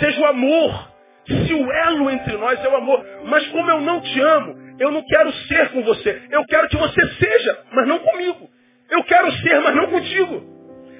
[0.00, 0.90] seja o amor,
[1.26, 3.04] se o elo entre nós é o amor.
[3.26, 6.22] Mas como eu não te amo, eu não quero ser com você.
[6.30, 8.50] Eu quero que você seja, mas não comigo.
[8.90, 10.54] Eu quero ser, mas não contigo.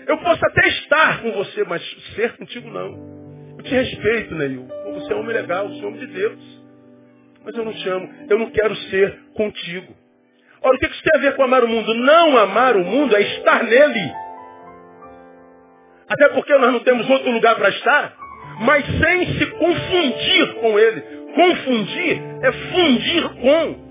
[0.06, 1.82] Eu posso até estar com você, mas
[2.14, 3.54] ser contigo não.
[3.58, 4.66] Eu te respeito, Neil.
[4.94, 6.64] Você é um homem legal, você é um homem de Deus.
[7.44, 8.08] Mas eu não te amo.
[8.28, 9.94] Eu não quero ser contigo.
[10.62, 11.92] Ora, o que isso tem a ver com amar o mundo?
[11.94, 14.23] Não amar o mundo é estar nele.
[16.08, 18.14] Até porque nós não temos outro lugar para estar,
[18.60, 21.00] mas sem se confundir com ele.
[21.34, 23.84] Confundir é fundir com.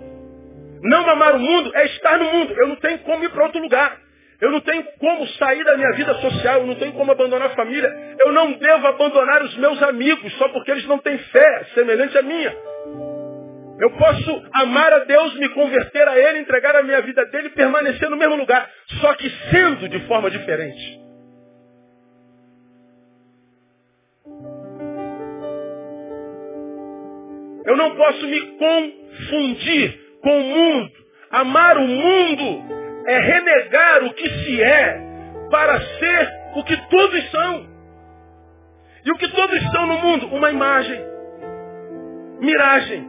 [0.84, 2.54] Não amar o mundo é estar no mundo.
[2.58, 3.98] Eu não tenho como ir para outro lugar.
[4.42, 7.56] Eu não tenho como sair da minha vida social, eu não tenho como abandonar a
[7.56, 7.90] família.
[8.20, 12.22] Eu não devo abandonar os meus amigos só porque eles não têm fé semelhante à
[12.22, 12.54] minha.
[13.80, 17.52] Eu posso amar a Deus, me converter a Ele, entregar a minha vida dele e
[17.52, 18.70] permanecer no mesmo lugar,
[19.02, 21.03] só que sendo de forma diferente.
[27.66, 30.92] Eu não posso me confundir com o mundo.
[31.30, 32.64] Amar o mundo
[33.08, 35.02] é renegar o que se é
[35.50, 37.74] para ser o que todos são.
[39.06, 40.28] E o que todos são no mundo?
[40.28, 41.02] Uma imagem.
[42.40, 43.08] Miragem.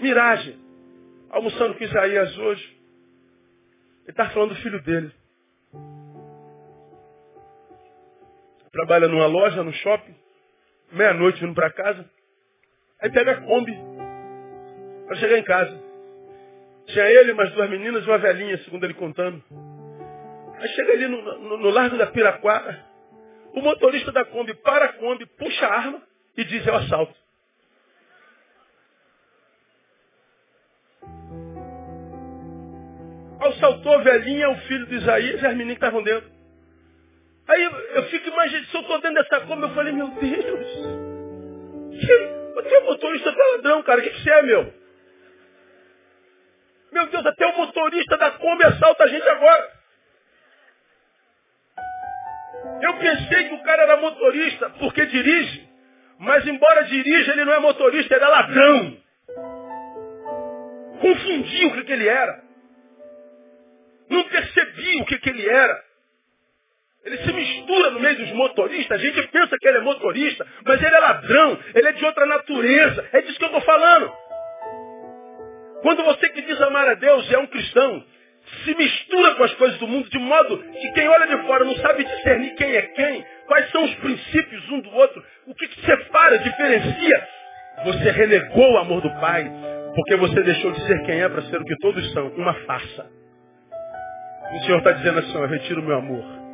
[0.00, 0.58] Miragem.
[1.30, 2.76] Almoçando com Isaías hoje.
[4.02, 5.10] Ele está falando do filho dele.
[8.70, 10.14] Trabalha numa loja, no shopping.
[10.92, 12.08] Meia-noite vindo para casa.
[13.00, 13.76] Aí pega a Kombi
[15.06, 15.86] para chegar em casa.
[16.86, 19.42] Tinha ele, umas duas meninas e uma velhinha, segundo ele contando.
[20.58, 22.84] Aí chega ali no, no, no Largo da Piraquara,
[23.52, 26.02] o motorista da Kombi para a Kombi, puxa a arma
[26.36, 27.14] e diz, é o assalto.
[33.40, 36.30] Assaltou a velhinha, o filho de Isaías e as meninas que estavam dentro.
[37.48, 40.66] Aí eu fico imaginando, se eu estou dentro dessa Kombi, eu falei, meu Deus,
[42.56, 44.74] você é motorista da ladrão, cara, o que, que você é, meu?
[46.90, 49.72] Meu Deus, até o motorista da Kombi assalta a gente agora.
[52.80, 55.68] Eu pensei que o cara era motorista porque dirige,
[56.18, 58.96] mas embora dirija, ele não é motorista, ele é ladrão.
[61.00, 62.42] Confundi o que, que ele era.
[64.08, 65.84] Não percebi o que, que ele era.
[67.06, 70.82] Ele se mistura no meio dos motoristas, a gente pensa que ele é motorista, mas
[70.82, 73.08] ele é ladrão, ele é de outra natureza.
[73.12, 74.12] É disso que eu estou falando.
[75.82, 78.04] Quando você que diz amar a Deus é um cristão,
[78.64, 81.76] se mistura com as coisas do mundo de modo que quem olha de fora não
[81.76, 85.86] sabe discernir quem é quem, quais são os princípios um do outro, o que, que
[85.86, 87.28] separa, diferencia.
[87.84, 89.48] Você renegou o amor do Pai,
[89.94, 93.06] porque você deixou de ser quem é para ser o que todos são, uma farsa.
[94.54, 96.45] O Senhor está dizendo assim, eu retiro o meu amor.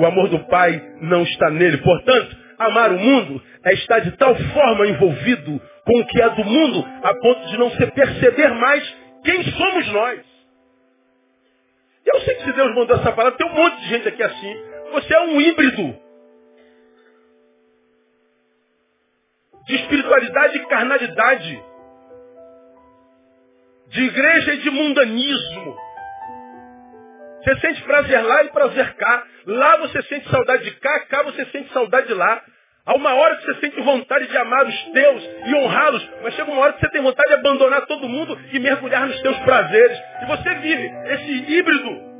[0.00, 1.76] O amor do Pai não está nele.
[1.76, 6.42] Portanto, amar o mundo é estar de tal forma envolvido com o que é do
[6.42, 10.20] mundo, a ponto de não se perceber mais quem somos nós.
[12.06, 14.56] Eu sei que se Deus mandou essa palavra, tem um monte de gente aqui assim.
[14.92, 15.96] Você é um híbrido.
[19.66, 21.62] De espiritualidade e carnalidade.
[23.88, 25.76] De igreja e de mundanismo.
[27.42, 29.24] Você sente prazer lá e prazer cá.
[29.46, 32.42] Lá você sente saudade de cá, cá você sente saudade de lá.
[32.84, 36.50] Há uma hora que você sente vontade de amar os teus e honrá-los, mas chega
[36.50, 39.98] uma hora que você tem vontade de abandonar todo mundo e mergulhar nos teus prazeres.
[40.22, 42.10] E você vive esse híbrido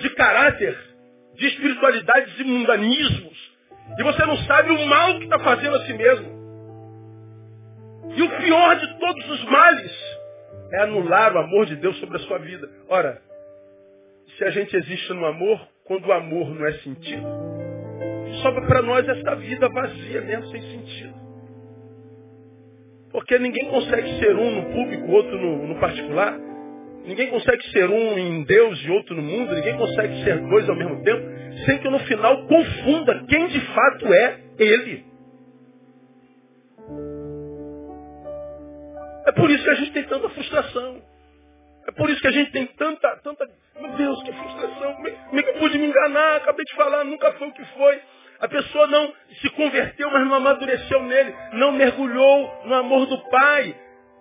[0.00, 0.76] de caráter,
[1.36, 3.52] de espiritualidades e mundanismos.
[3.98, 6.42] E você não sabe o mal que está fazendo a si mesmo.
[8.14, 10.18] E o pior de todos os males
[10.72, 12.68] é anular o amor de Deus sobre a sua vida.
[12.88, 13.20] Ora,
[14.42, 17.22] se a gente existe no amor, quando o amor não é sentido,
[18.42, 21.14] sobra para nós essa vida vazia mesmo, sem sentido.
[23.12, 26.36] Porque ninguém consegue ser um no público, outro no, no particular.
[27.06, 29.54] Ninguém consegue ser um em Deus e outro no mundo.
[29.54, 31.22] Ninguém consegue ser dois ao mesmo tempo,
[31.64, 35.04] sem que no final confunda quem de fato é Ele.
[39.26, 41.11] É por isso que a gente tem tanta frustração.
[41.86, 43.48] É por isso que a gente tem tanta, tanta.
[43.80, 44.94] Meu Deus, que frustração.
[44.94, 46.36] Como é que eu pude me enganar?
[46.36, 48.00] Acabei de falar, nunca foi o que foi.
[48.40, 53.74] A pessoa não se converteu, mas não amadureceu nele, não mergulhou no amor do Pai.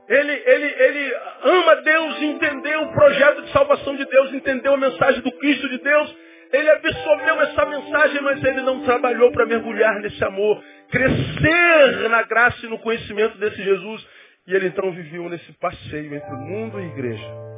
[0.07, 5.21] Ele, ele, ele ama Deus, entendeu o projeto de salvação de Deus, entendeu a mensagem
[5.21, 6.15] do Cristo de Deus.
[6.51, 12.65] Ele absorveu essa mensagem, mas ele não trabalhou para mergulhar nesse amor, crescer na graça
[12.65, 14.05] e no conhecimento desse Jesus.
[14.47, 17.50] E ele então viveu nesse passeio entre mundo e igreja.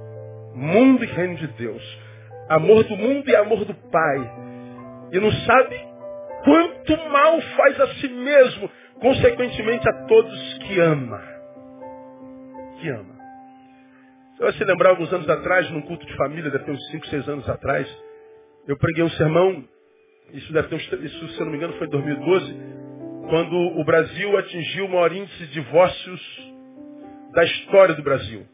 [0.53, 1.99] Mundo e reino de Deus.
[2.49, 4.31] Amor do mundo e amor do Pai.
[5.11, 5.93] E não sabe
[6.43, 11.21] quanto mal faz a si mesmo, consequentemente a todos que ama.
[12.79, 13.13] Que ama.
[14.35, 17.07] Você vai se lembrar, alguns anos atrás, num culto de família, deve ter uns 5,
[17.07, 17.87] 6 anos atrás,
[18.67, 19.63] eu preguei um sermão,
[20.31, 22.57] isso deve ter uns, isso, se eu não me engano, foi em 2012,
[23.29, 26.53] quando o Brasil atingiu o maior índice de divórcios
[27.33, 28.45] da história do Brasil.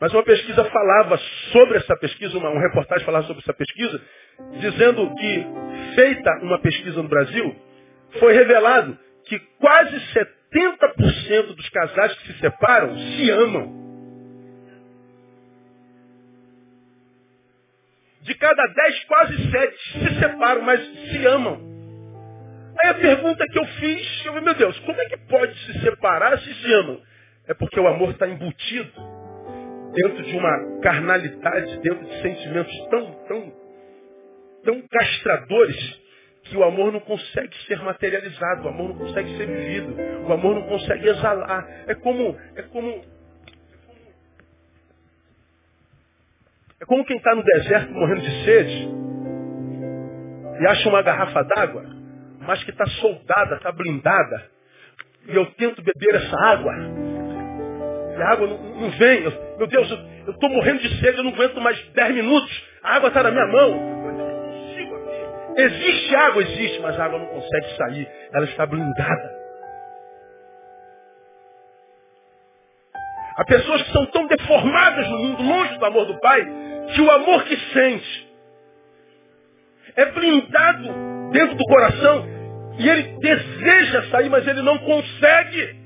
[0.01, 1.18] Mas uma pesquisa falava
[1.53, 4.01] sobre essa pesquisa, uma, uma reportagem falava sobre essa pesquisa,
[4.59, 5.47] dizendo que,
[5.95, 7.55] feita uma pesquisa no Brasil,
[8.18, 9.95] foi revelado que quase
[10.51, 13.80] 70% dos casais que se separam se amam.
[18.23, 21.71] De cada 10, quase 7 se separam, mas se amam.
[22.83, 25.81] Aí a pergunta que eu fiz, eu falei, meu Deus, como é que pode se
[25.81, 27.01] separar se se amam?
[27.49, 28.93] É porque o amor está embutido
[29.95, 33.53] dentro de uma carnalidade, dentro de sentimentos tão, tão,
[34.64, 36.01] tão castradores,
[36.45, 39.95] que o amor não consegue ser materializado, o amor não consegue ser vivido,
[40.27, 41.66] o amor não consegue exalar.
[41.87, 43.05] É como, é como,
[46.81, 48.89] é como quem está no deserto morrendo de sede
[50.61, 51.85] e acha uma garrafa d'água,
[52.41, 54.51] mas que está soldada, está blindada.
[55.26, 56.72] E eu tento beber essa água.
[58.16, 59.22] E a água não, não vem.
[59.22, 59.91] Eu, meu Deus,
[60.26, 62.64] eu estou morrendo de sede, eu não aguento mais 10 minutos.
[62.83, 64.01] A água está na minha mão.
[65.57, 68.09] Existe água, existe, mas a água não consegue sair.
[68.33, 69.39] Ela está blindada.
[73.41, 76.47] Há pessoas que são tão deformadas no mundo, longe do amor do Pai,
[76.95, 78.28] que o amor que sente
[79.97, 82.26] é blindado dentro do coração
[82.78, 85.76] e ele deseja sair, mas ele não consegue.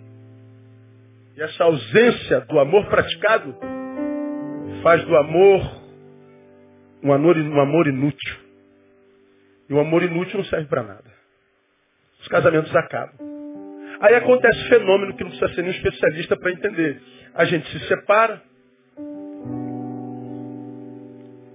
[1.36, 3.56] E essa ausência do amor praticado
[4.82, 5.84] faz do amor
[7.04, 8.36] um amor, um amor inútil.
[9.68, 11.04] E o amor inútil não serve para nada.
[12.20, 13.33] Os casamentos acabam.
[14.04, 17.00] Aí acontece fenômeno que não precisa ser nenhum especialista para entender.
[17.34, 18.38] A gente se separa.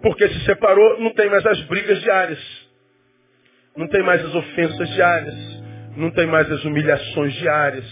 [0.01, 2.39] Porque se separou, não tem mais as brigas diárias.
[3.77, 5.35] Não tem mais as ofensas diárias.
[5.95, 7.85] Não tem mais as humilhações diárias.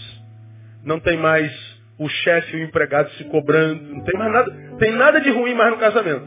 [0.84, 1.52] Não tem mais
[1.96, 3.80] o chefe e o empregado se cobrando.
[3.80, 4.76] Não tem mais nada.
[4.80, 6.26] Tem nada de ruim mais no casamento.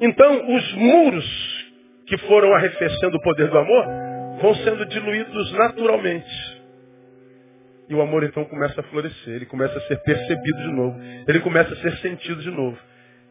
[0.00, 1.64] Então, os muros
[2.08, 3.84] que foram arrefecendo o poder do amor,
[4.42, 6.53] vão sendo diluídos naturalmente.
[7.88, 11.40] E o amor então começa a florescer, ele começa a ser percebido de novo, ele
[11.40, 12.78] começa a ser sentido de novo.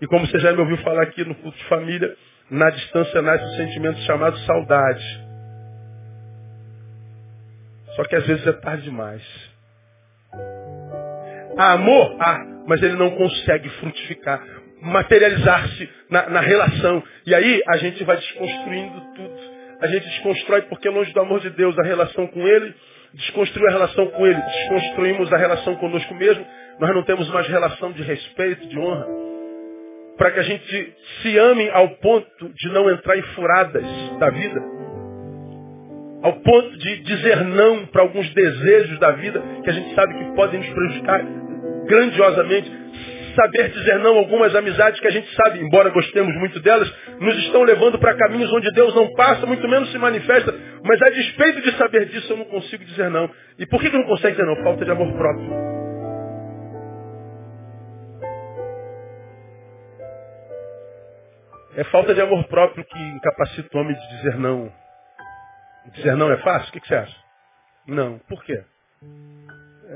[0.01, 2.15] E como você já me ouviu falar aqui no culto de família,
[2.49, 5.23] na distância nasce um sentimento chamado saudade.
[7.95, 9.23] Só que às vezes é tarde demais.
[11.57, 12.15] Há amor?
[12.19, 14.41] Há, mas ele não consegue frutificar
[14.83, 17.01] materializar-se na, na, relação.
[17.25, 19.53] E aí a gente vai desconstruindo tudo.
[19.81, 22.75] A gente desconstrói porque longe do amor de Deus a relação com Ele,
[23.13, 26.45] desconstruiu a relação com Ele, desconstruímos a relação conosco mesmo,
[26.79, 29.05] nós não temos mais relação de respeito, de honra.
[30.17, 33.83] Para que a gente se ame ao ponto de não entrar em furadas
[34.19, 34.61] da vida.
[36.21, 40.35] Ao ponto de dizer não para alguns desejos da vida que a gente sabe que
[40.35, 41.21] podem nos prejudicar
[41.85, 42.82] grandiosamente
[43.35, 47.63] saber dizer não algumas amizades que a gente sabe, embora gostemos muito delas, nos estão
[47.63, 50.53] levando para caminhos onde Deus não passa, muito menos se manifesta.
[50.83, 53.29] Mas a despeito de saber disso, eu não consigo dizer não.
[53.57, 54.63] E por que, que não consegue dizer não?
[54.63, 55.73] Falta de amor próprio.
[61.75, 64.71] É falta de amor próprio que incapacita o homem de dizer não.
[65.93, 66.69] Dizer não é fácil?
[66.69, 67.17] O que, que você acha?
[67.87, 68.19] Não.
[68.19, 68.63] Por quê?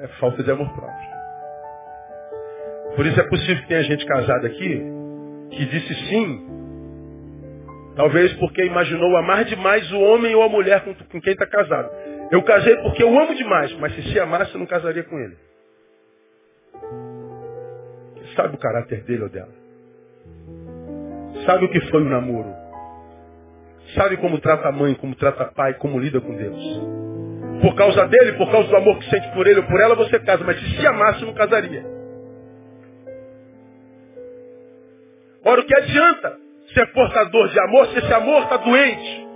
[0.01, 1.07] É falta de amor próprio.
[2.97, 4.81] Por isso é possível que tenha gente casada aqui
[5.51, 6.47] que disse sim.
[7.95, 11.91] Talvez porque imaginou amar demais o homem ou a mulher com, com quem está casado.
[12.31, 15.37] Eu casei porque eu amo demais, mas se se amasse eu não casaria com ele.
[18.35, 19.53] Sabe o caráter dele ou dela?
[21.45, 22.51] Sabe o que foi o namoro?
[23.93, 26.81] Sabe como trata a mãe, como trata a pai, como lida com Deus?
[27.61, 30.19] Por causa dele, por causa do amor que sente por ele ou por ela, você
[30.19, 30.43] casa.
[30.43, 31.96] Mas se se amasse, não casaria.
[35.47, 36.37] Ora, o que adianta
[36.73, 39.27] ser portador de amor se esse amor está doente?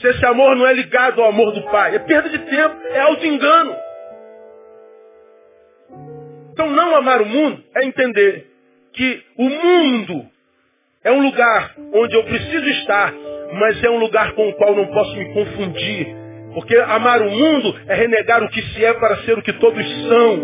[0.00, 1.94] Se esse amor não é ligado ao amor do Pai?
[1.94, 3.76] É perda de tempo, é auto-engano.
[6.52, 8.48] Então não amar o mundo é entender
[8.92, 10.26] que o mundo
[11.04, 13.14] é um lugar onde eu preciso estar,
[13.52, 16.16] mas é um lugar com o qual não posso me confundir.
[16.52, 19.86] Porque amar o mundo é renegar o que se é para ser o que todos
[20.08, 20.36] são.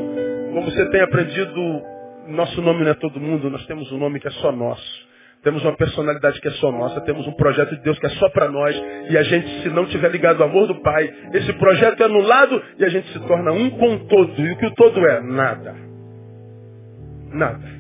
[0.52, 1.97] Como você tem aprendido
[2.28, 5.08] nosso nome não é todo mundo, nós temos um nome que é só nosso.
[5.42, 8.28] Temos uma personalidade que é só nossa, temos um projeto de Deus que é só
[8.30, 8.76] para nós.
[9.08, 12.62] E a gente, se não tiver ligado ao amor do Pai, esse projeto é anulado
[12.78, 14.40] e a gente se torna um com o todo.
[14.40, 15.20] E o que o todo é?
[15.20, 15.76] Nada.
[17.32, 17.78] Nada.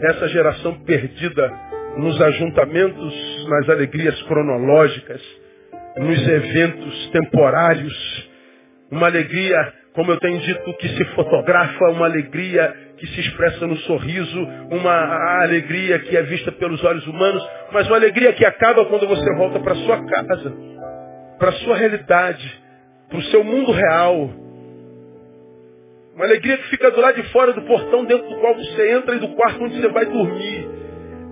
[0.00, 1.52] Essa geração perdida
[1.98, 5.22] nos ajuntamentos, nas alegrias cronológicas,
[5.98, 8.30] nos eventos temporários,
[8.90, 13.76] uma alegria, como eu tenho dito, que se fotografa, uma alegria que se expressa no
[13.78, 19.06] sorriso, uma alegria que é vista pelos olhos humanos, mas uma alegria que acaba quando
[19.06, 20.54] você volta para sua casa,
[21.38, 22.62] para sua realidade,
[23.08, 24.30] para o seu mundo real.
[26.14, 29.14] Uma alegria que fica do lado de fora do portão dentro do qual você entra
[29.14, 30.66] e do quarto onde você vai dormir.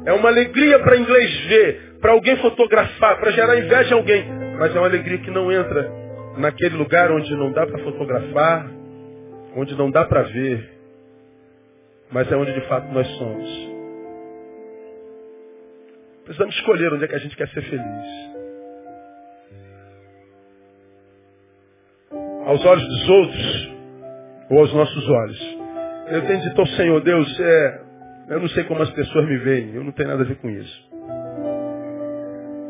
[0.05, 4.27] É uma alegria para inglês ver, para alguém fotografar, para gerar inveja a alguém.
[4.59, 5.91] Mas é uma alegria que não entra
[6.37, 8.71] naquele lugar onde não dá para fotografar,
[9.57, 10.74] onde não dá para ver,
[12.15, 13.75] mas é onde de fato nós somos.
[16.23, 18.35] Precisamos escolher onde é que a gente quer ser feliz.
[22.47, 23.73] Aos olhos dos outros
[24.49, 25.59] ou aos nossos olhos.
[26.13, 27.81] Eu tenho dito ao Senhor, Deus, é,
[28.29, 30.49] eu não sei como as pessoas me veem, eu não tenho nada a ver com
[30.49, 30.91] isso.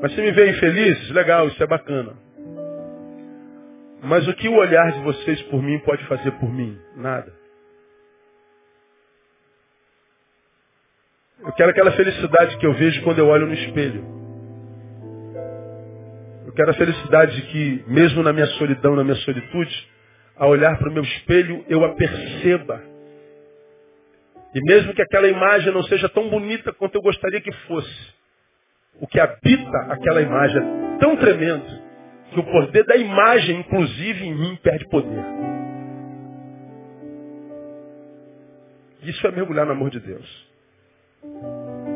[0.00, 2.14] Mas se me veem feliz, legal, isso é bacana.
[4.02, 6.78] Mas o que o olhar de vocês por mim pode fazer por mim?
[6.96, 7.43] Nada.
[11.56, 14.04] Quero aquela felicidade que eu vejo quando eu olho no espelho.
[16.46, 19.88] Eu quero a felicidade que, mesmo na minha solidão, na minha solitude,
[20.36, 22.82] a olhar para o meu espelho, eu a perceba.
[24.54, 28.14] E mesmo que aquela imagem não seja tão bonita quanto eu gostaria que fosse,
[29.00, 31.82] o que habita aquela imagem é tão tremendo
[32.32, 35.24] que o poder da imagem, inclusive em mim, perde poder.
[39.02, 40.53] Isso é mergulhar no amor de Deus.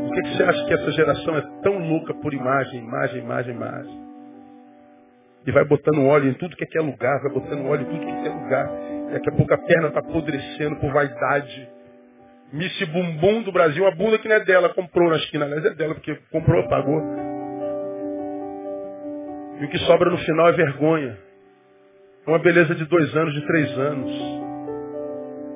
[0.07, 3.55] Por que, que você acha que essa geração é tão louca por imagem, imagem, imagem,
[3.55, 4.09] imagem?
[5.47, 8.29] E vai botando óleo em tudo que é lugar, vai botando óleo em tudo que
[8.29, 8.71] é lugar.
[9.13, 11.69] Daqui a pouco a perna está apodrecendo por vaidade.
[12.53, 15.75] Miss Bumbum do Brasil, a bunda que não é dela, comprou na esquina, aliás é
[15.75, 17.03] dela, porque comprou, pagou.
[19.61, 21.19] E o que sobra no final é vergonha.
[22.27, 24.11] É uma beleza de dois anos, de três anos.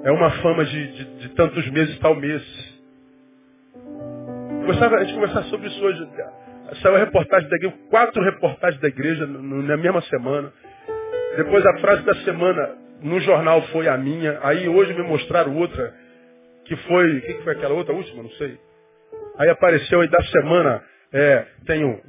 [0.04, 2.71] É uma fama de, de, de tantos meses, tal mês.
[4.66, 6.08] Gostava a gente conversar sobre isso hoje.
[6.80, 10.52] Saiu a reportagem da igreja, quatro reportagens da igreja na mesma semana.
[11.36, 14.38] Depois a frase da semana no jornal foi a minha.
[14.42, 15.92] Aí hoje me mostraram outra
[16.64, 18.56] que foi, o que, foi aquela outra última, não sei.
[19.38, 20.82] Aí apareceu aí da semana,
[21.12, 22.00] é, tenho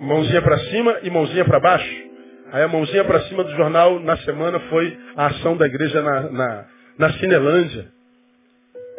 [0.00, 2.06] mãozinha para cima e mãozinha para baixo.
[2.52, 6.30] Aí a mãozinha para cima do jornal na semana foi a ação da igreja na,
[6.30, 6.64] na,
[6.98, 7.88] na Cinelândia.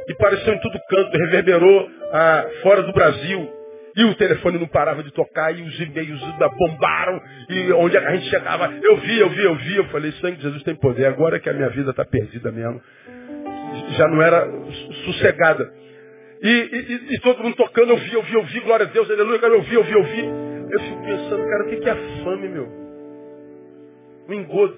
[0.08, 3.54] E apareceu em todo canto, reverberou ah, fora do Brasil.
[3.96, 6.22] E o telefone não parava de tocar, e os e-mails
[6.56, 10.38] bombaram, e onde a gente chegava, eu vi, eu vi, eu vi, eu falei, sangue
[10.38, 12.80] de Jesus tem poder, agora que a minha vida está perdida mesmo
[13.96, 14.48] já não era
[15.06, 15.72] sossegada.
[16.42, 19.10] E, e, e, todo mundo tocando, eu vi, eu vi, eu vi, glória a Deus,
[19.10, 20.26] aleluia, eu vi, eu vi, eu vi.
[20.70, 22.68] Eu fico pensando, cara, o que é a fome, meu?
[24.28, 24.78] O engodo.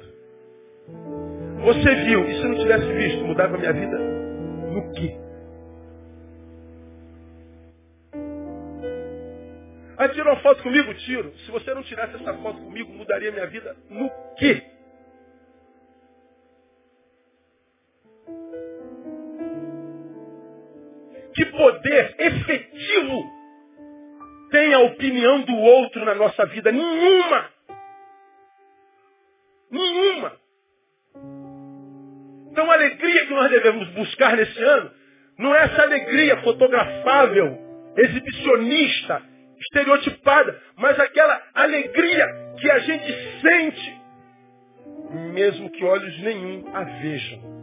[1.65, 5.17] Você viu, e se não tivesse visto, mudava a minha vida no quê?
[9.99, 10.93] Aí tirou uma foto comigo?
[10.93, 11.33] Tiro.
[11.39, 14.63] Se você não tirasse essa foto comigo, mudaria minha vida no quê?
[21.35, 23.39] Que poder efetivo
[24.51, 26.71] tem a opinião do outro na nossa vida?
[26.71, 27.49] Nenhuma.
[29.69, 30.31] Nenhuma.
[32.51, 34.91] Então a alegria que nós devemos buscar nesse ano
[35.37, 37.57] não é essa alegria fotografável,
[37.97, 39.28] exibicionista,
[39.61, 42.25] estereotipada, mas aquela alegria
[42.59, 44.01] que a gente sente,
[45.33, 47.59] mesmo que olhos nenhum a vejam.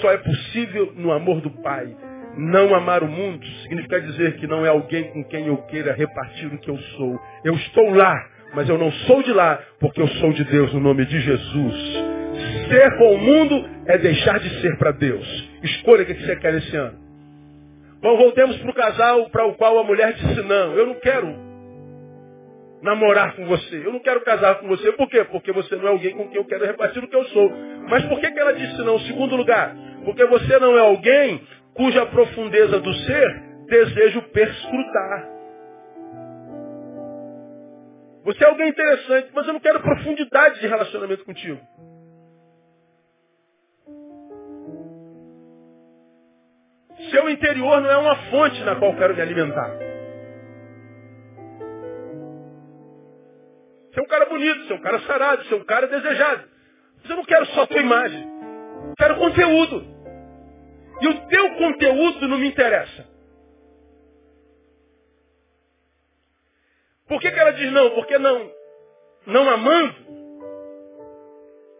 [0.00, 1.94] Só é possível no amor do Pai.
[2.36, 6.46] Não amar o mundo significa dizer que não é alguém com quem eu queira repartir
[6.46, 7.18] o que eu sou.
[7.44, 8.14] Eu estou lá,
[8.54, 11.74] mas eu não sou de lá, porque eu sou de Deus no nome de Jesus.
[12.68, 15.50] Ser com o mundo é deixar de ser para Deus.
[15.62, 16.99] Escolha o que você quer esse ano.
[18.00, 20.72] Bom, voltemos para o casal para o qual a mulher disse não.
[20.72, 21.50] Eu não quero
[22.82, 23.76] namorar com você.
[23.84, 24.92] Eu não quero casar com você.
[24.92, 25.24] Por quê?
[25.24, 27.50] Porque você não é alguém com quem eu quero repartir o que eu sou.
[27.88, 28.98] Mas por que, que ela disse não?
[29.00, 35.28] Segundo lugar, porque você não é alguém cuja profundeza do ser desejo perscrutar.
[38.24, 41.60] Você é alguém interessante, mas eu não quero profundidade de relacionamento contigo.
[47.08, 49.70] Seu interior não é uma fonte na qual quero me alimentar.
[53.90, 56.44] Você é um cara bonito, você é um cara sarado, você é um cara desejado.
[57.00, 58.22] Mas eu não quero só tua imagem.
[58.88, 59.86] Eu quero conteúdo.
[61.00, 63.08] E o teu conteúdo não me interessa.
[67.08, 67.90] Por que, que ela diz não?
[67.90, 68.52] Porque não,
[69.26, 69.94] não amando,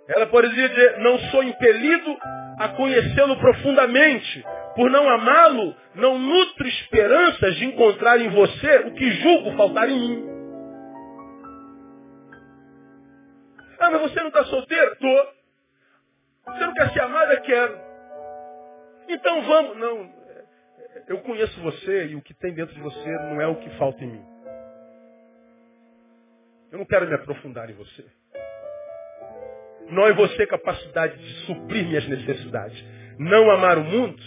[0.08, 2.18] ela poderia dizer, não sou impelido
[2.60, 4.44] a conhecê-lo profundamente.
[4.76, 9.98] Por não amá-lo, não nutro esperanças de encontrar em você o que julgo faltar em
[9.98, 10.26] mim.
[13.80, 14.92] Ah, mas você não está solteiro?
[14.92, 15.28] Estou.
[16.48, 17.40] Você não quer ser amada?
[17.40, 17.80] Quero.
[19.08, 19.78] Então vamos.
[19.78, 20.12] Não,
[21.08, 24.04] eu conheço você e o que tem dentro de você não é o que falta
[24.04, 24.24] em mim.
[26.70, 28.04] Eu não quero me aprofundar em você.
[29.90, 32.84] Não é você capacidade de suprir minhas necessidades.
[33.18, 34.22] não amar o mundo,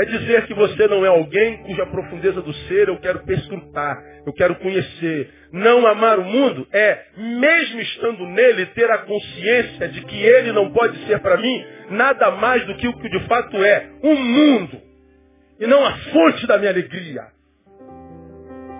[0.00, 4.32] é dizer que você não é alguém cuja profundeza do ser eu quero perscrutar, eu
[4.32, 5.28] quero conhecer.
[5.52, 10.70] Não amar o mundo é, mesmo estando nele, ter a consciência de que ele não
[10.70, 14.80] pode ser para mim nada mais do que o que de fato é, um mundo.
[15.58, 17.26] E não a fonte da minha alegria.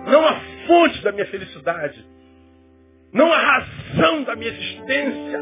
[0.07, 2.05] Não a fonte da minha felicidade.
[3.13, 5.39] Não a razão da minha existência.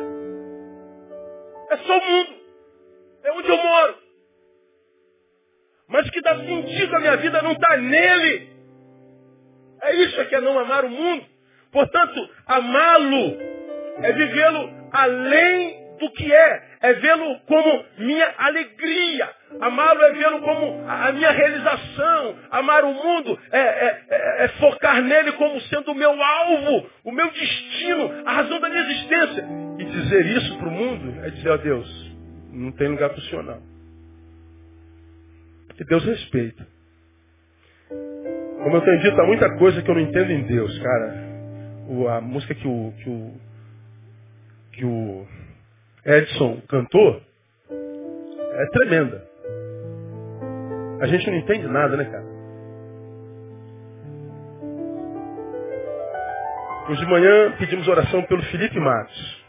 [1.70, 2.38] É só o mundo.
[3.24, 3.96] É onde eu moro.
[5.90, 8.50] Mas o que dá sentido à minha vida não está nele.
[9.82, 11.26] É isso que é não amar o mundo.
[11.72, 13.38] Portanto, amá-lo
[14.02, 16.68] é vivê-lo além do que é.
[16.82, 19.30] É vê-lo como minha alegria.
[19.60, 22.36] Amá-lo é vê-lo como a minha realização.
[22.52, 27.12] Amar o mundo é, é, é, é, focar nele como sendo o meu alvo, o
[27.12, 29.46] meu destino, a razão da minha existência.
[29.80, 32.16] E dizer isso para o mundo é dizer, oh Deus,
[32.52, 33.62] não tem lugar para o Senhor não.
[35.68, 36.68] Porque Deus respeita.
[38.64, 41.28] Como eu tenho dito, há muita coisa que eu não entendo em Deus, cara.
[41.88, 43.34] O, a música que o, que o,
[44.74, 45.28] que o
[46.08, 47.22] Edson cantou
[47.70, 49.24] é tremenda.
[51.02, 52.26] A gente não entende nada, né, cara?
[56.90, 59.46] Hoje de manhã pedimos oração pelo Felipe Matos,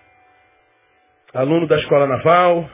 [1.32, 2.68] aluno da Escola Naval,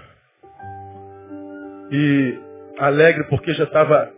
[1.92, 2.38] e
[2.78, 4.10] alegre porque já estava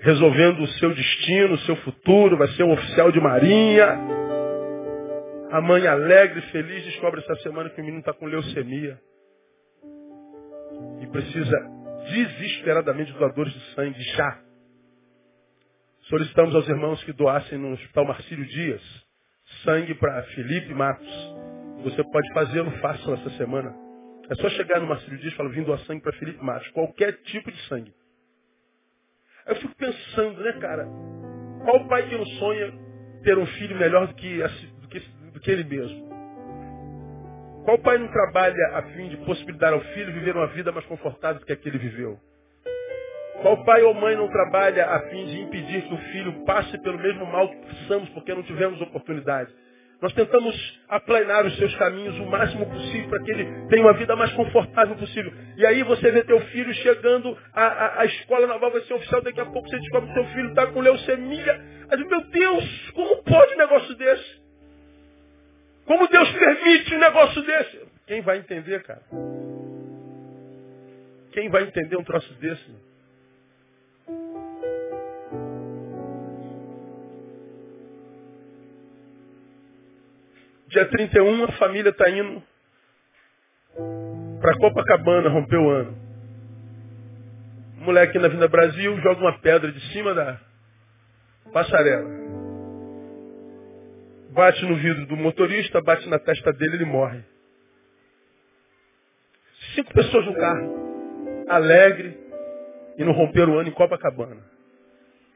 [0.00, 4.21] resolvendo o seu destino, o seu futuro, vai ser um oficial de marinha.
[5.52, 8.98] A mãe alegre feliz descobre essa semana que o menino está com leucemia.
[11.00, 11.56] E precisa
[12.10, 14.42] desesperadamente de doadores de sangue já.
[16.08, 18.82] Solicitamos aos irmãos que doassem no Hospital Marcílio Dias
[19.64, 21.34] sangue para Felipe Matos.
[21.84, 23.74] Você pode fazê-lo, façam essa semana.
[24.30, 26.68] É só chegar no Marcelo Dias e falar, vindo a sangue para Felipe Matos.
[26.70, 27.92] Qualquer tipo de sangue.
[29.46, 30.86] Eu fico pensando, né, cara?
[31.64, 32.72] Qual pai que não sonha
[33.22, 34.42] ter um filho melhor do que,
[34.80, 35.00] do que,
[35.32, 36.12] do que ele mesmo?
[37.64, 41.40] Qual pai não trabalha a fim de possibilitar ao filho viver uma vida mais confortável
[41.40, 42.18] do que a que ele viveu?
[43.40, 46.98] Qual pai ou mãe não trabalha a fim de impedir que o filho passe pelo
[46.98, 49.52] mesmo mal que passamos porque não tivemos oportunidade?
[50.00, 54.16] Nós tentamos aplanar os seus caminhos o máximo possível para que ele tenha uma vida
[54.16, 55.32] mais confortável possível.
[55.56, 59.40] E aí você vê teu filho chegando, à, à, escola naval vai ser oficial, daqui
[59.40, 61.60] a pouco você descobre que teu filho está com leucemia.
[61.88, 64.41] Mas, meu Deus, como pode um negócio desse?
[65.86, 67.86] Como Deus permite um negócio desse?
[68.06, 69.02] Quem vai entender, cara?
[71.32, 72.92] Quem vai entender um troço desse?
[80.68, 82.42] Dia 31, a família está indo
[84.40, 85.94] para Copacabana romper o ano.
[87.78, 90.40] O moleque na Vinda Brasil joga uma pedra de cima da
[91.52, 92.31] passarela.
[94.32, 97.22] Bate no vidro do motorista, bate na testa dele, ele morre.
[99.74, 102.18] Cinco pessoas no carro, alegre,
[102.98, 104.42] e não romper o ano em Copacabana.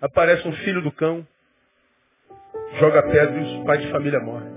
[0.01, 1.27] Aparece um filho do cão,
[2.79, 4.57] joga pedra e o pai de família morre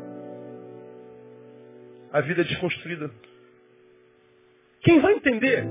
[2.11, 3.09] a vida é desconstruída.
[4.81, 5.65] Quem vai entender?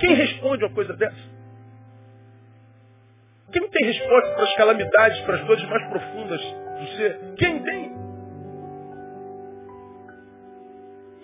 [0.00, 1.35] Quem responde uma coisa dessa?
[3.52, 7.34] Quem tem resposta para as calamidades, para as dores mais profundas do ser?
[7.36, 7.96] Quem tem?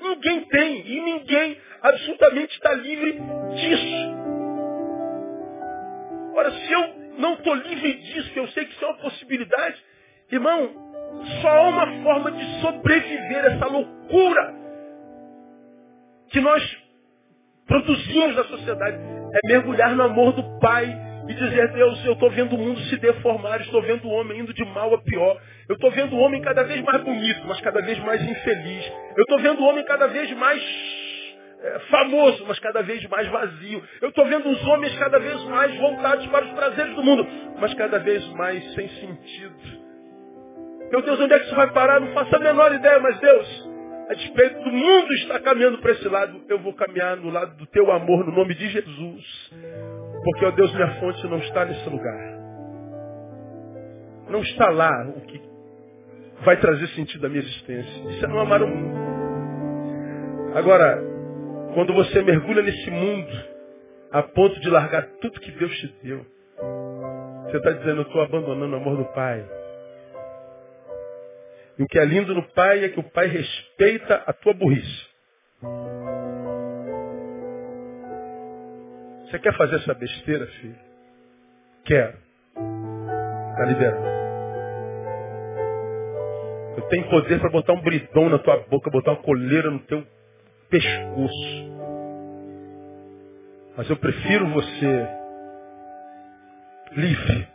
[0.01, 0.87] Ninguém tem.
[0.87, 3.21] E ninguém absolutamente está livre
[3.55, 4.23] disso.
[6.35, 9.85] Ora, se eu não estou livre disso, eu sei que isso é uma possibilidade,
[10.31, 10.71] irmão,
[11.41, 14.55] só há uma forma de sobreviver essa loucura
[16.31, 16.79] que nós
[17.67, 18.97] produzimos na sociedade.
[18.97, 22.97] É mergulhar no amor do Pai e dizer, Deus, eu estou vendo o mundo se
[22.99, 25.41] deformar, estou vendo o homem indo de mal a pior.
[25.69, 28.93] Eu estou vendo o homem cada vez mais bonito, mas cada vez mais infeliz.
[29.17, 30.63] Eu estou vendo o homem cada vez mais
[31.63, 33.83] é, famoso, mas cada vez mais vazio.
[34.01, 37.27] Eu estou vendo os homens cada vez mais voltados para os prazeres do mundo,
[37.59, 39.83] mas cada vez mais sem sentido.
[40.91, 42.01] Meu Deus, onde é que isso vai parar?
[42.01, 43.71] Não faço a menor ideia, mas Deus,
[44.11, 47.67] a despeito do mundo estar caminhando para esse lado, eu vou caminhar no lado do
[47.67, 49.51] teu amor, no nome de Jesus.
[50.25, 52.33] Porque, ó Deus, minha fonte não está nesse lugar.
[54.29, 55.41] Não está lá o que
[56.45, 58.11] vai trazer sentido à minha existência.
[58.11, 58.97] Isso é não amar o mundo.
[60.55, 61.03] Agora,
[61.75, 63.33] quando você mergulha nesse mundo,
[64.11, 66.25] a ponto de largar tudo que Deus te deu,
[67.45, 69.45] você está dizendo, eu estou abandonando o amor do Pai.
[71.79, 75.07] E o que é lindo no pai é que o pai respeita a tua burrice.
[79.33, 80.79] Você quer fazer essa besteira, filho?
[81.87, 82.19] Quero.
[82.51, 84.05] Está liberado.
[86.77, 90.07] Eu tenho poder para botar um bridão na tua boca, botar uma coleira no teu
[90.69, 91.73] pescoço.
[93.75, 95.09] Mas eu prefiro você
[96.93, 97.49] livre,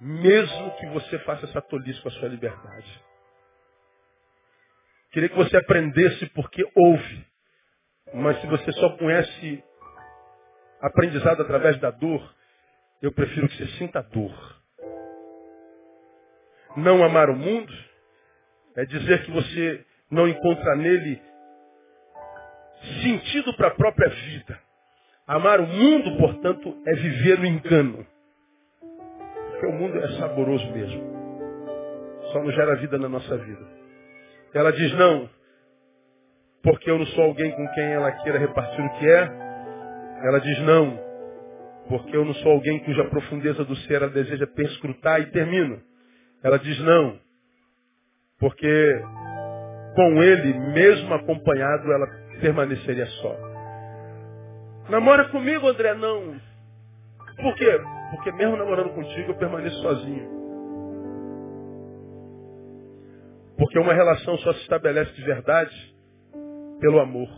[0.00, 3.00] mesmo que você faça essa tolice com a sua liberdade.
[5.12, 7.26] Queria que você aprendesse porque ouve.
[8.12, 9.69] Mas se você só conhece
[10.80, 12.22] aprendizado através da dor,
[13.02, 14.60] eu prefiro que você sinta dor.
[16.76, 17.72] Não amar o mundo
[18.76, 21.20] é dizer que você não encontra nele
[23.02, 24.58] sentido para a própria vida.
[25.26, 28.06] Amar o mundo, portanto, é viver no engano.
[29.50, 31.10] Porque o mundo é saboroso mesmo.
[32.32, 33.64] Só não gera vida na nossa vida.
[34.52, 35.28] Ela diz não,
[36.62, 39.49] porque eu não sou alguém com quem ela queira repartir o que é.
[40.22, 40.98] Ela diz não,
[41.88, 45.80] porque eu não sou alguém cuja profundeza do ser ela deseja perscrutar e termino.
[46.42, 47.18] Ela diz não,
[48.38, 49.02] porque
[49.94, 52.06] com ele, mesmo acompanhado, ela
[52.40, 53.36] permaneceria só.
[54.88, 55.94] Namora comigo, André?
[55.94, 56.40] Não.
[57.36, 57.80] Por quê?
[58.10, 60.40] Porque mesmo namorando contigo, eu permaneço sozinho.
[63.58, 65.94] Porque uma relação só se estabelece de verdade
[66.80, 67.28] pelo amor.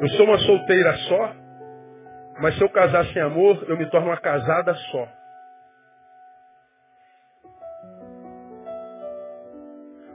[0.00, 1.34] Eu sou uma solteira só,
[2.40, 5.08] mas se eu casar sem amor, eu me torno uma casada só.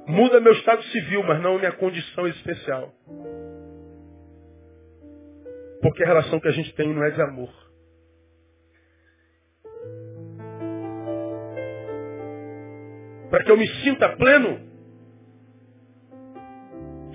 [0.07, 2.91] Muda meu estado civil, mas não minha condição especial.
[5.81, 7.53] Porque a relação que a gente tem não é de amor.
[13.29, 14.74] Para que eu me sinta pleno,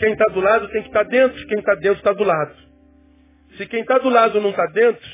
[0.00, 2.54] quem está do lado tem que estar tá dentro, quem está dentro está do lado.
[3.58, 5.06] Se quem está do lado não está dentro,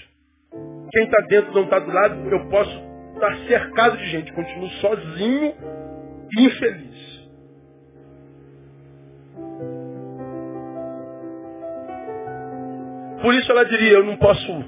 [0.93, 2.71] quem está dentro não está do lado, eu posso
[3.15, 5.55] estar cercado de gente, continuo sozinho
[6.39, 7.27] e infeliz.
[13.23, 14.65] Por isso ela diria, eu não posso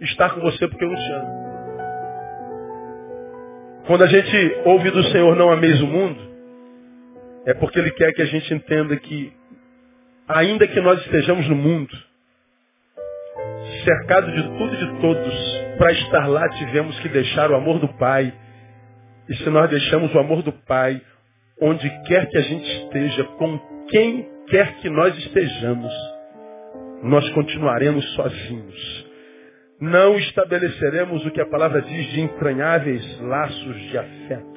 [0.00, 1.44] estar com você porque eu não te amo.
[3.86, 6.33] Quando a gente ouve do Senhor não ameis o mundo,
[7.46, 9.32] é porque Ele quer que a gente entenda que,
[10.28, 11.94] ainda que nós estejamos no mundo,
[13.84, 17.88] cercado de tudo e de todos, para estar lá tivemos que deixar o amor do
[17.94, 18.32] Pai.
[19.28, 21.00] E se nós deixamos o amor do Pai,
[21.60, 25.92] onde quer que a gente esteja, com quem quer que nós estejamos,
[27.02, 29.04] nós continuaremos sozinhos.
[29.80, 34.53] Não estabeleceremos o que a palavra diz de entranháveis laços de afeto.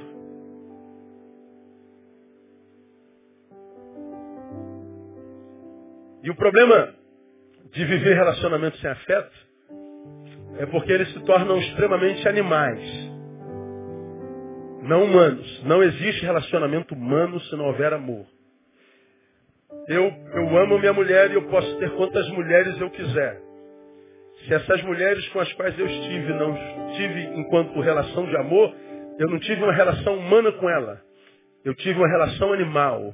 [6.23, 6.93] E o problema
[7.71, 9.47] de viver relacionamentos sem afeto
[10.59, 12.81] é porque eles se tornam extremamente animais.
[14.81, 15.63] Não humanos.
[15.63, 18.25] Não existe relacionamento humano se não houver amor.
[19.87, 20.03] Eu,
[20.33, 23.41] eu amo minha mulher e eu posso ter quantas mulheres eu quiser.
[24.45, 26.55] Se essas mulheres com as quais eu estive não
[26.95, 28.73] tive enquanto relação de amor,
[29.19, 31.01] eu não tive uma relação humana com ela.
[31.65, 33.13] Eu tive uma relação animal.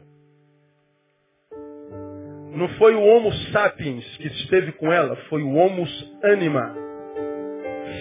[2.54, 5.88] Não foi o Homo sapiens que esteve com ela, foi o Homo
[6.24, 6.76] anima.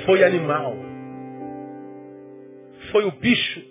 [0.05, 0.77] Foi animal.
[2.91, 3.63] Foi o bicho.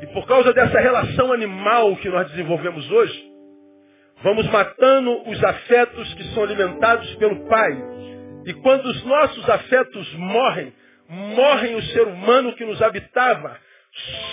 [0.00, 3.32] E por causa dessa relação animal que nós desenvolvemos hoje,
[4.22, 7.72] vamos matando os afetos que são alimentados pelo Pai.
[8.46, 10.72] E quando os nossos afetos morrem,
[11.08, 13.58] morrem o ser humano que nos habitava,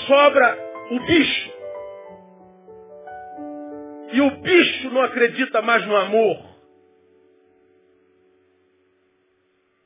[0.07, 0.57] sobra
[0.91, 1.60] o bicho.
[4.13, 6.51] E o bicho não acredita mais no amor.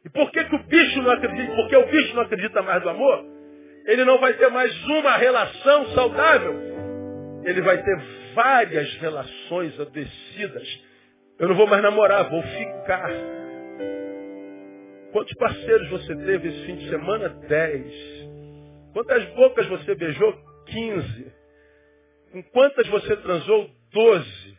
[0.03, 1.55] E por que, que o bicho não acredita?
[1.55, 3.26] Porque o bicho não acredita mais no amor.
[3.86, 6.53] Ele não vai ter mais uma relação saudável.
[7.43, 7.97] Ele vai ter
[8.34, 10.84] várias relações adoecidas.
[11.39, 13.09] Eu não vou mais namorar, vou ficar.
[15.11, 17.30] Quantos parceiros você teve esse fim de semana?
[17.47, 17.93] Dez.
[18.93, 20.34] Quantas bocas você beijou?
[20.65, 21.34] Quinze.
[22.32, 23.69] Com quantas você transou?
[23.96, 24.58] Doze.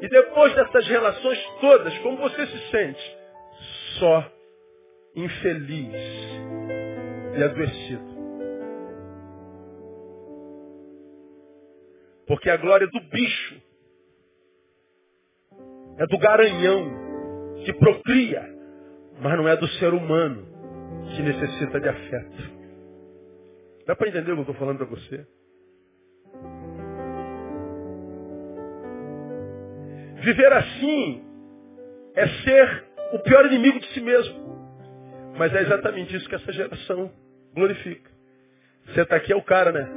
[0.00, 3.16] E depois dessas relações todas, como você se sente?
[3.98, 4.32] Só
[5.16, 5.94] infeliz
[7.36, 8.16] e adoecido.
[12.26, 13.62] Porque a glória do bicho
[15.98, 17.06] é do garanhão
[17.64, 18.42] que procria,
[19.20, 20.46] mas não é do ser humano
[21.14, 22.56] que necessita de afeto.
[23.86, 25.26] Dá para entender o que eu estou falando para você?
[30.26, 31.24] Viver assim
[32.16, 34.34] é ser o pior inimigo de si mesmo.
[35.38, 37.12] Mas é exatamente isso que essa geração
[37.54, 38.10] glorifica.
[38.86, 39.88] Você está aqui é o cara, né?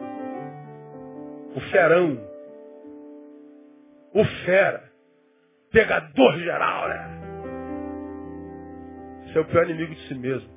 [1.55, 2.29] O ferão.
[4.13, 4.91] O fera.
[5.71, 7.21] Pegador geral, né?
[9.23, 10.49] Você é o pior inimigo de si mesmo.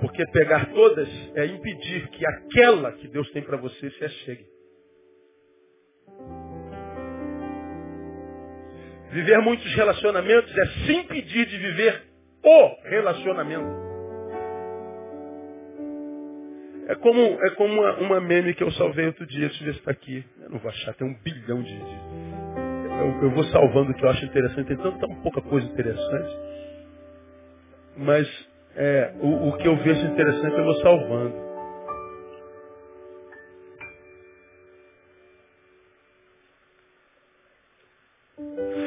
[0.00, 4.53] Porque pegar todas é impedir que aquela que Deus tem para você se achegue.
[9.14, 12.02] Viver muitos relacionamentos é se impedir de viver
[12.42, 13.84] o relacionamento.
[16.88, 19.72] É como, é como uma, uma meme que eu salvei outro dia, deixa eu ver
[19.74, 20.24] se está aqui.
[20.42, 21.78] Eu não vou achar, tem um bilhão de.
[21.78, 21.94] de
[22.98, 26.36] eu, eu, vou salvando o que eu acho interessante, tem tanta pouca coisa interessante.
[27.96, 31.43] Mas é, o, o que eu vejo interessante eu vou salvando.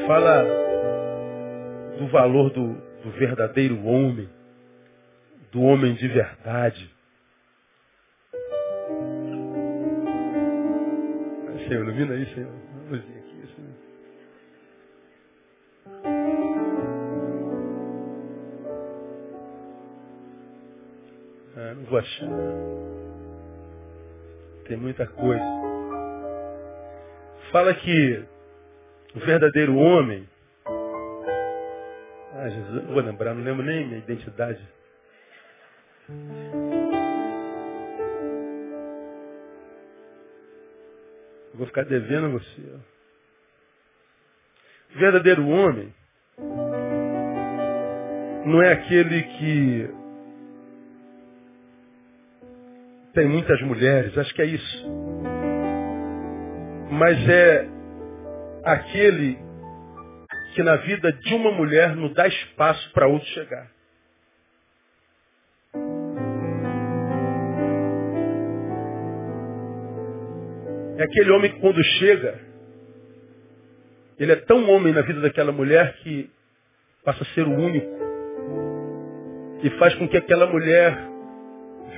[0.08, 0.46] Fala
[2.00, 4.30] do valor do, do verdadeiro homem,
[5.52, 6.90] do homem de verdade.
[11.68, 12.54] Senhor, ilumina aí, Senhor.
[12.90, 13.74] Luzinha aqui, Senhor.
[21.58, 22.30] Ah, não vou achar.
[24.70, 25.44] Tem muita coisa.
[27.52, 28.37] Fala que
[29.18, 30.30] o verdadeiro homem.
[32.36, 34.62] Ah, Jesus, vou lembrar, não lembro nem minha identidade.
[41.56, 42.62] vou ficar devendo a você.
[44.96, 45.92] O verdadeiro homem
[48.46, 49.90] não é aquele que
[53.16, 54.86] tem muitas mulheres, acho que é isso.
[56.92, 57.77] Mas é
[58.72, 59.38] aquele
[60.54, 63.72] que na vida de uma mulher não dá espaço para outro chegar.
[70.98, 72.40] É aquele homem que quando chega,
[74.18, 76.30] ele é tão homem na vida daquela mulher que
[77.06, 77.88] passa a ser o único.
[79.64, 80.98] E faz com que aquela mulher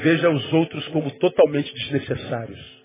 [0.04, 2.79] veja os outros como totalmente desnecessários.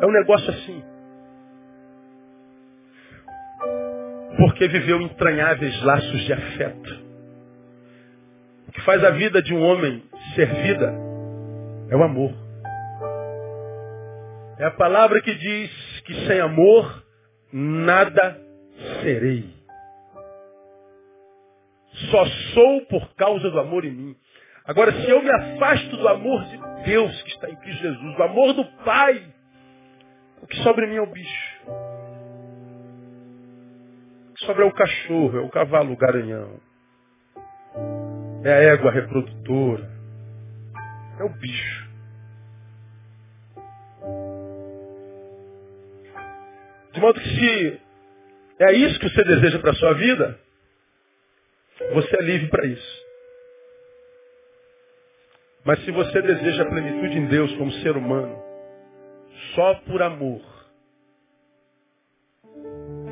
[0.00, 0.82] É um negócio assim.
[4.36, 7.06] Porque viveu entranháveis laços de afeto.
[8.68, 10.02] O que faz a vida de um homem
[10.34, 10.92] ser vida
[11.90, 12.32] é o amor.
[14.58, 17.04] É a palavra que diz que sem amor
[17.52, 18.38] nada
[19.02, 19.54] serei.
[22.10, 24.16] Só sou por causa do amor em mim.
[24.64, 28.22] Agora, se eu me afasto do amor de Deus que está em Cristo Jesus, do
[28.22, 29.22] amor do Pai,
[30.42, 31.62] o que sobra em mim é o bicho.
[34.30, 36.60] O que sobra é o cachorro, é o cavalo o garanhão.
[38.44, 39.90] É a égua reprodutora.
[41.18, 41.86] É o bicho.
[46.92, 47.80] De modo que se
[48.58, 50.40] é isso que você deseja para a sua vida,
[51.92, 53.06] você é livre para isso.
[55.64, 58.45] Mas se você deseja a plenitude em Deus como ser humano,
[59.56, 60.40] só por amor,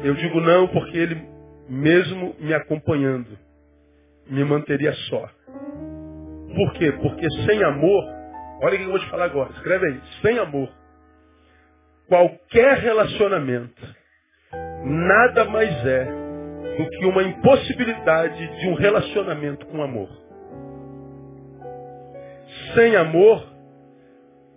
[0.05, 1.29] eu digo não porque Ele,
[1.69, 3.37] mesmo me acompanhando,
[4.29, 5.29] me manteria só.
[6.55, 6.93] Por quê?
[6.93, 8.05] Porque sem amor,
[8.63, 10.69] olha o que eu vou te falar agora, escreve aí, sem amor,
[12.07, 13.83] qualquer relacionamento
[14.85, 16.05] nada mais é
[16.77, 20.09] do que uma impossibilidade de um relacionamento com amor.
[22.75, 23.54] Sem amor,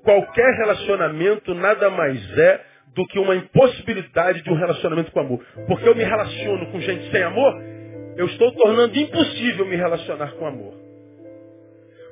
[0.08, 5.46] qualquer relacionamento nada mais é do que uma impossibilidade de um relacionamento com amor.
[5.68, 7.54] Porque eu me relaciono com gente sem amor,
[8.16, 10.74] eu estou tornando impossível me relacionar com amor.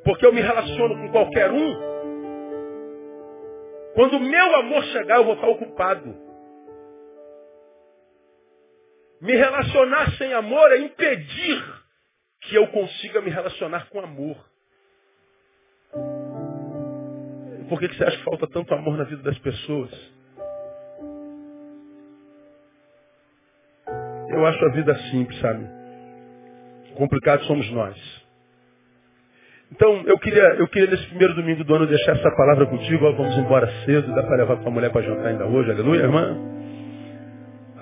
[0.04, 1.96] Porque eu me relaciono com qualquer um,
[3.94, 6.14] quando o meu amor chegar, eu vou estar ocupado.
[9.22, 11.64] Me relacionar sem amor é impedir
[12.42, 14.36] que eu consiga me relacionar com amor.
[17.70, 19.92] Por que, que você acha que falta tanto amor na vida das pessoas?
[24.30, 25.66] Eu acho a vida simples, sabe?
[26.96, 28.26] Complicado somos nós.
[29.72, 33.06] Então, eu queria, eu queria nesse primeiro domingo do ano deixar essa palavra contigo.
[33.06, 36.38] Ó, vamos embora cedo, dá para levar tua mulher para jantar ainda hoje, aleluia, irmã?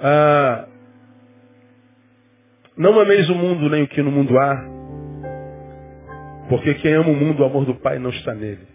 [0.01, 0.67] Ah,
[2.75, 4.63] não ameis o mundo nem o que no mundo há.
[6.49, 8.72] Porque quem ama o mundo, o amor do Pai não está nele.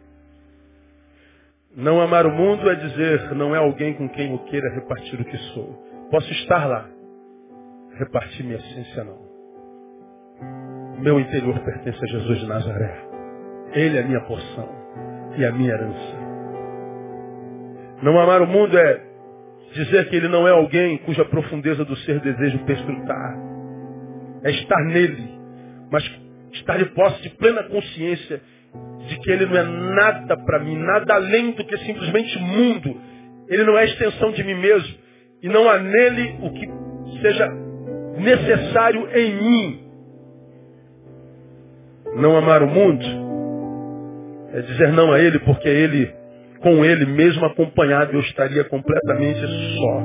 [1.79, 5.25] Não amar o mundo é dizer, não é alguém com quem eu queira repartir o
[5.25, 5.81] que sou.
[6.11, 6.91] Posso estar lá,
[7.97, 9.29] repartir minha essência não.
[11.01, 13.09] Meu interior pertence a Jesus de Nazaré.
[13.75, 14.69] Ele é a minha porção
[15.37, 16.17] e a minha herança.
[18.03, 19.01] Não amar o mundo é
[19.73, 23.39] dizer que ele não é alguém cuja profundeza do ser desejo perscrutar.
[24.43, 25.31] É estar nele,
[25.93, 26.03] mas
[26.55, 28.43] estar de posse de plena consciência
[29.09, 32.95] de que ele não é nada para mim, nada além do que simplesmente mundo.
[33.49, 34.95] Ele não é extensão de mim mesmo.
[35.43, 36.69] E não há nele o que
[37.23, 37.49] seja
[38.19, 39.89] necessário em mim.
[42.17, 43.05] Não amar o mundo
[44.53, 46.13] é dizer não a ele, porque ele,
[46.61, 50.03] com ele mesmo acompanhado, eu estaria completamente só.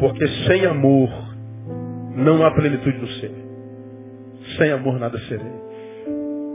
[0.00, 1.08] Porque sem amor
[2.16, 3.32] não há plenitude do ser.
[4.58, 5.52] Sem amor nada serei.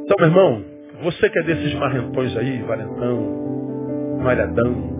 [0.03, 4.99] Então, meu irmão, você que é desses marrentões aí, valentão, malhadão,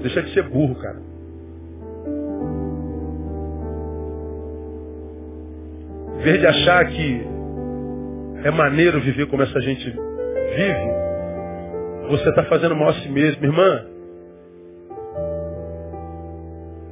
[0.00, 1.02] deixa de ser burro, cara.
[6.18, 7.26] Em vez de achar que
[8.44, 10.94] é maneiro viver como essa gente vive,
[12.08, 13.44] você está fazendo mal a si mesmo.
[13.44, 13.84] Irmã,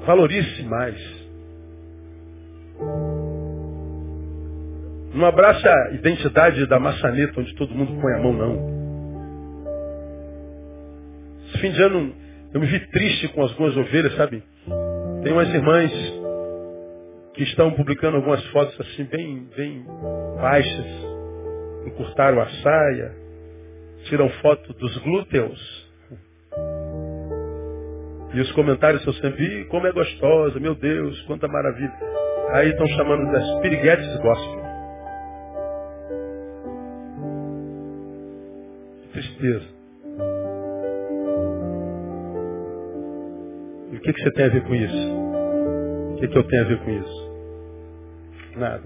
[0.07, 0.97] valorize mais.
[5.15, 8.83] Não abraça a identidade da maçaneta onde todo mundo põe a mão, não.
[11.47, 12.15] Esse fim de ano
[12.55, 14.43] eu me vi triste com algumas ovelhas, sabe?
[15.23, 15.91] Tem umas irmãs
[17.35, 19.85] que estão publicando algumas fotos assim, bem, bem
[20.41, 20.87] baixas,
[21.87, 23.13] encurtaram a saia,
[24.05, 25.91] tiram foto dos glúteos.
[28.35, 31.93] E os comentários são sempre, como é gostosa, meu Deus, quanta maravilha.
[32.53, 34.62] Aí estão chamando das piriguetes gospel.
[43.91, 45.13] E o que, que você tem a ver com isso?
[46.13, 47.33] O que, que eu tenho a ver com isso?
[48.57, 48.85] Nada.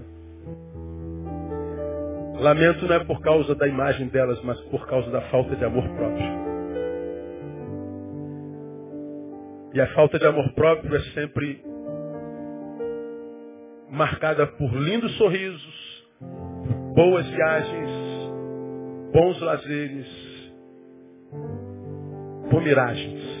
[2.39, 5.87] Lamento não é por causa da imagem delas, mas por causa da falta de amor
[5.89, 6.47] próprio.
[9.73, 11.61] E a falta de amor próprio é sempre
[13.89, 16.07] marcada por lindos sorrisos,
[16.95, 17.89] boas viagens,
[19.13, 20.26] bons lazeres,
[22.49, 23.37] por miragens.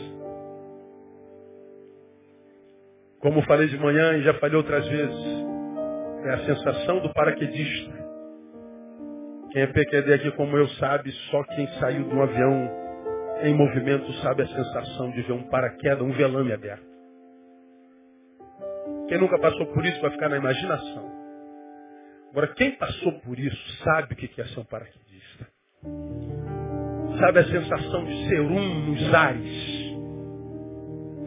[3.19, 5.25] Como falei de manhã e já falei outras vezes,
[6.25, 8.07] é a sensação do paraquedista.
[9.51, 12.69] Quem é PQD aqui como eu sabe, só quem saiu de um avião
[13.41, 16.87] em movimento sabe a sensação de ver um paraquedas, um velame aberto.
[19.07, 21.11] Quem nunca passou por isso vai ficar na imaginação.
[22.31, 25.47] Agora, quem passou por isso sabe o que é ser um paraquedista.
[27.19, 29.87] Sabe a sensação de ser um nos ares.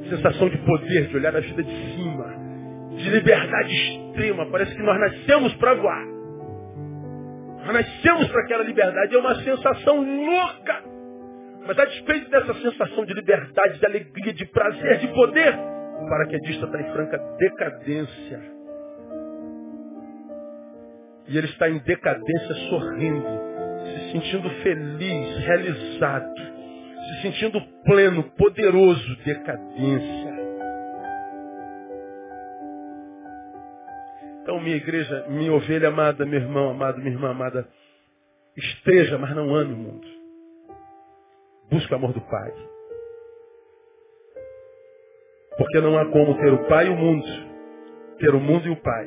[0.09, 2.26] Sensação de poder, de olhar a vida de cima.
[2.97, 4.47] De liberdade extrema.
[4.51, 6.07] Parece que nós nascemos para voar.
[7.64, 9.14] Nós nascemos para aquela liberdade.
[9.14, 10.84] É uma sensação louca.
[11.66, 16.66] Mas a despeito dessa sensação de liberdade, de alegria, de prazer, de poder, o paraquedista
[16.66, 18.41] está em franca decadência.
[21.28, 23.50] E ele está em decadência sorrindo
[23.91, 30.30] se sentindo feliz, realizado, se sentindo pleno, poderoso, decadência.
[34.43, 37.68] Então, minha igreja, minha ovelha amada, meu irmão amado, minha irmã amada,
[38.57, 40.07] esteja, mas não ame o mundo.
[41.70, 42.53] Busque o amor do Pai.
[45.57, 47.26] Porque não há como ter o Pai e o mundo,
[48.18, 49.07] ter o mundo e o Pai.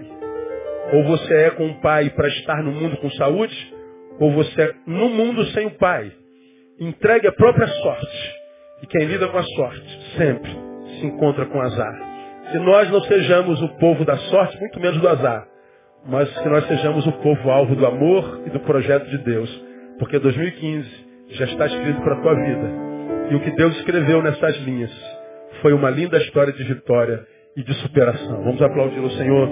[0.93, 3.72] Ou você é com o Pai para estar no mundo com saúde,
[4.19, 6.11] ou você é no mundo sem o Pai.
[6.79, 8.35] Entregue a própria sorte.
[8.81, 10.51] E quem lida com a sorte sempre
[10.99, 11.93] se encontra com azar.
[12.51, 15.47] Que nós não sejamos o povo da sorte, muito menos do azar.
[16.05, 19.63] Mas que nós sejamos o povo alvo do amor e do projeto de Deus.
[19.99, 20.89] Porque 2015
[21.29, 22.69] já está escrito para a tua vida.
[23.31, 24.91] E o que Deus escreveu nessas linhas
[25.61, 28.43] foi uma linda história de vitória e de superação.
[28.43, 29.49] Vamos aplaudir o Senhor.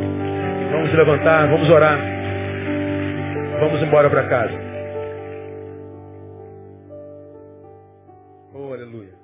[0.72, 2.21] Vamos levantar, vamos orar.
[3.62, 4.60] Vamos embora para casa.
[8.56, 9.21] Oh, aleluia.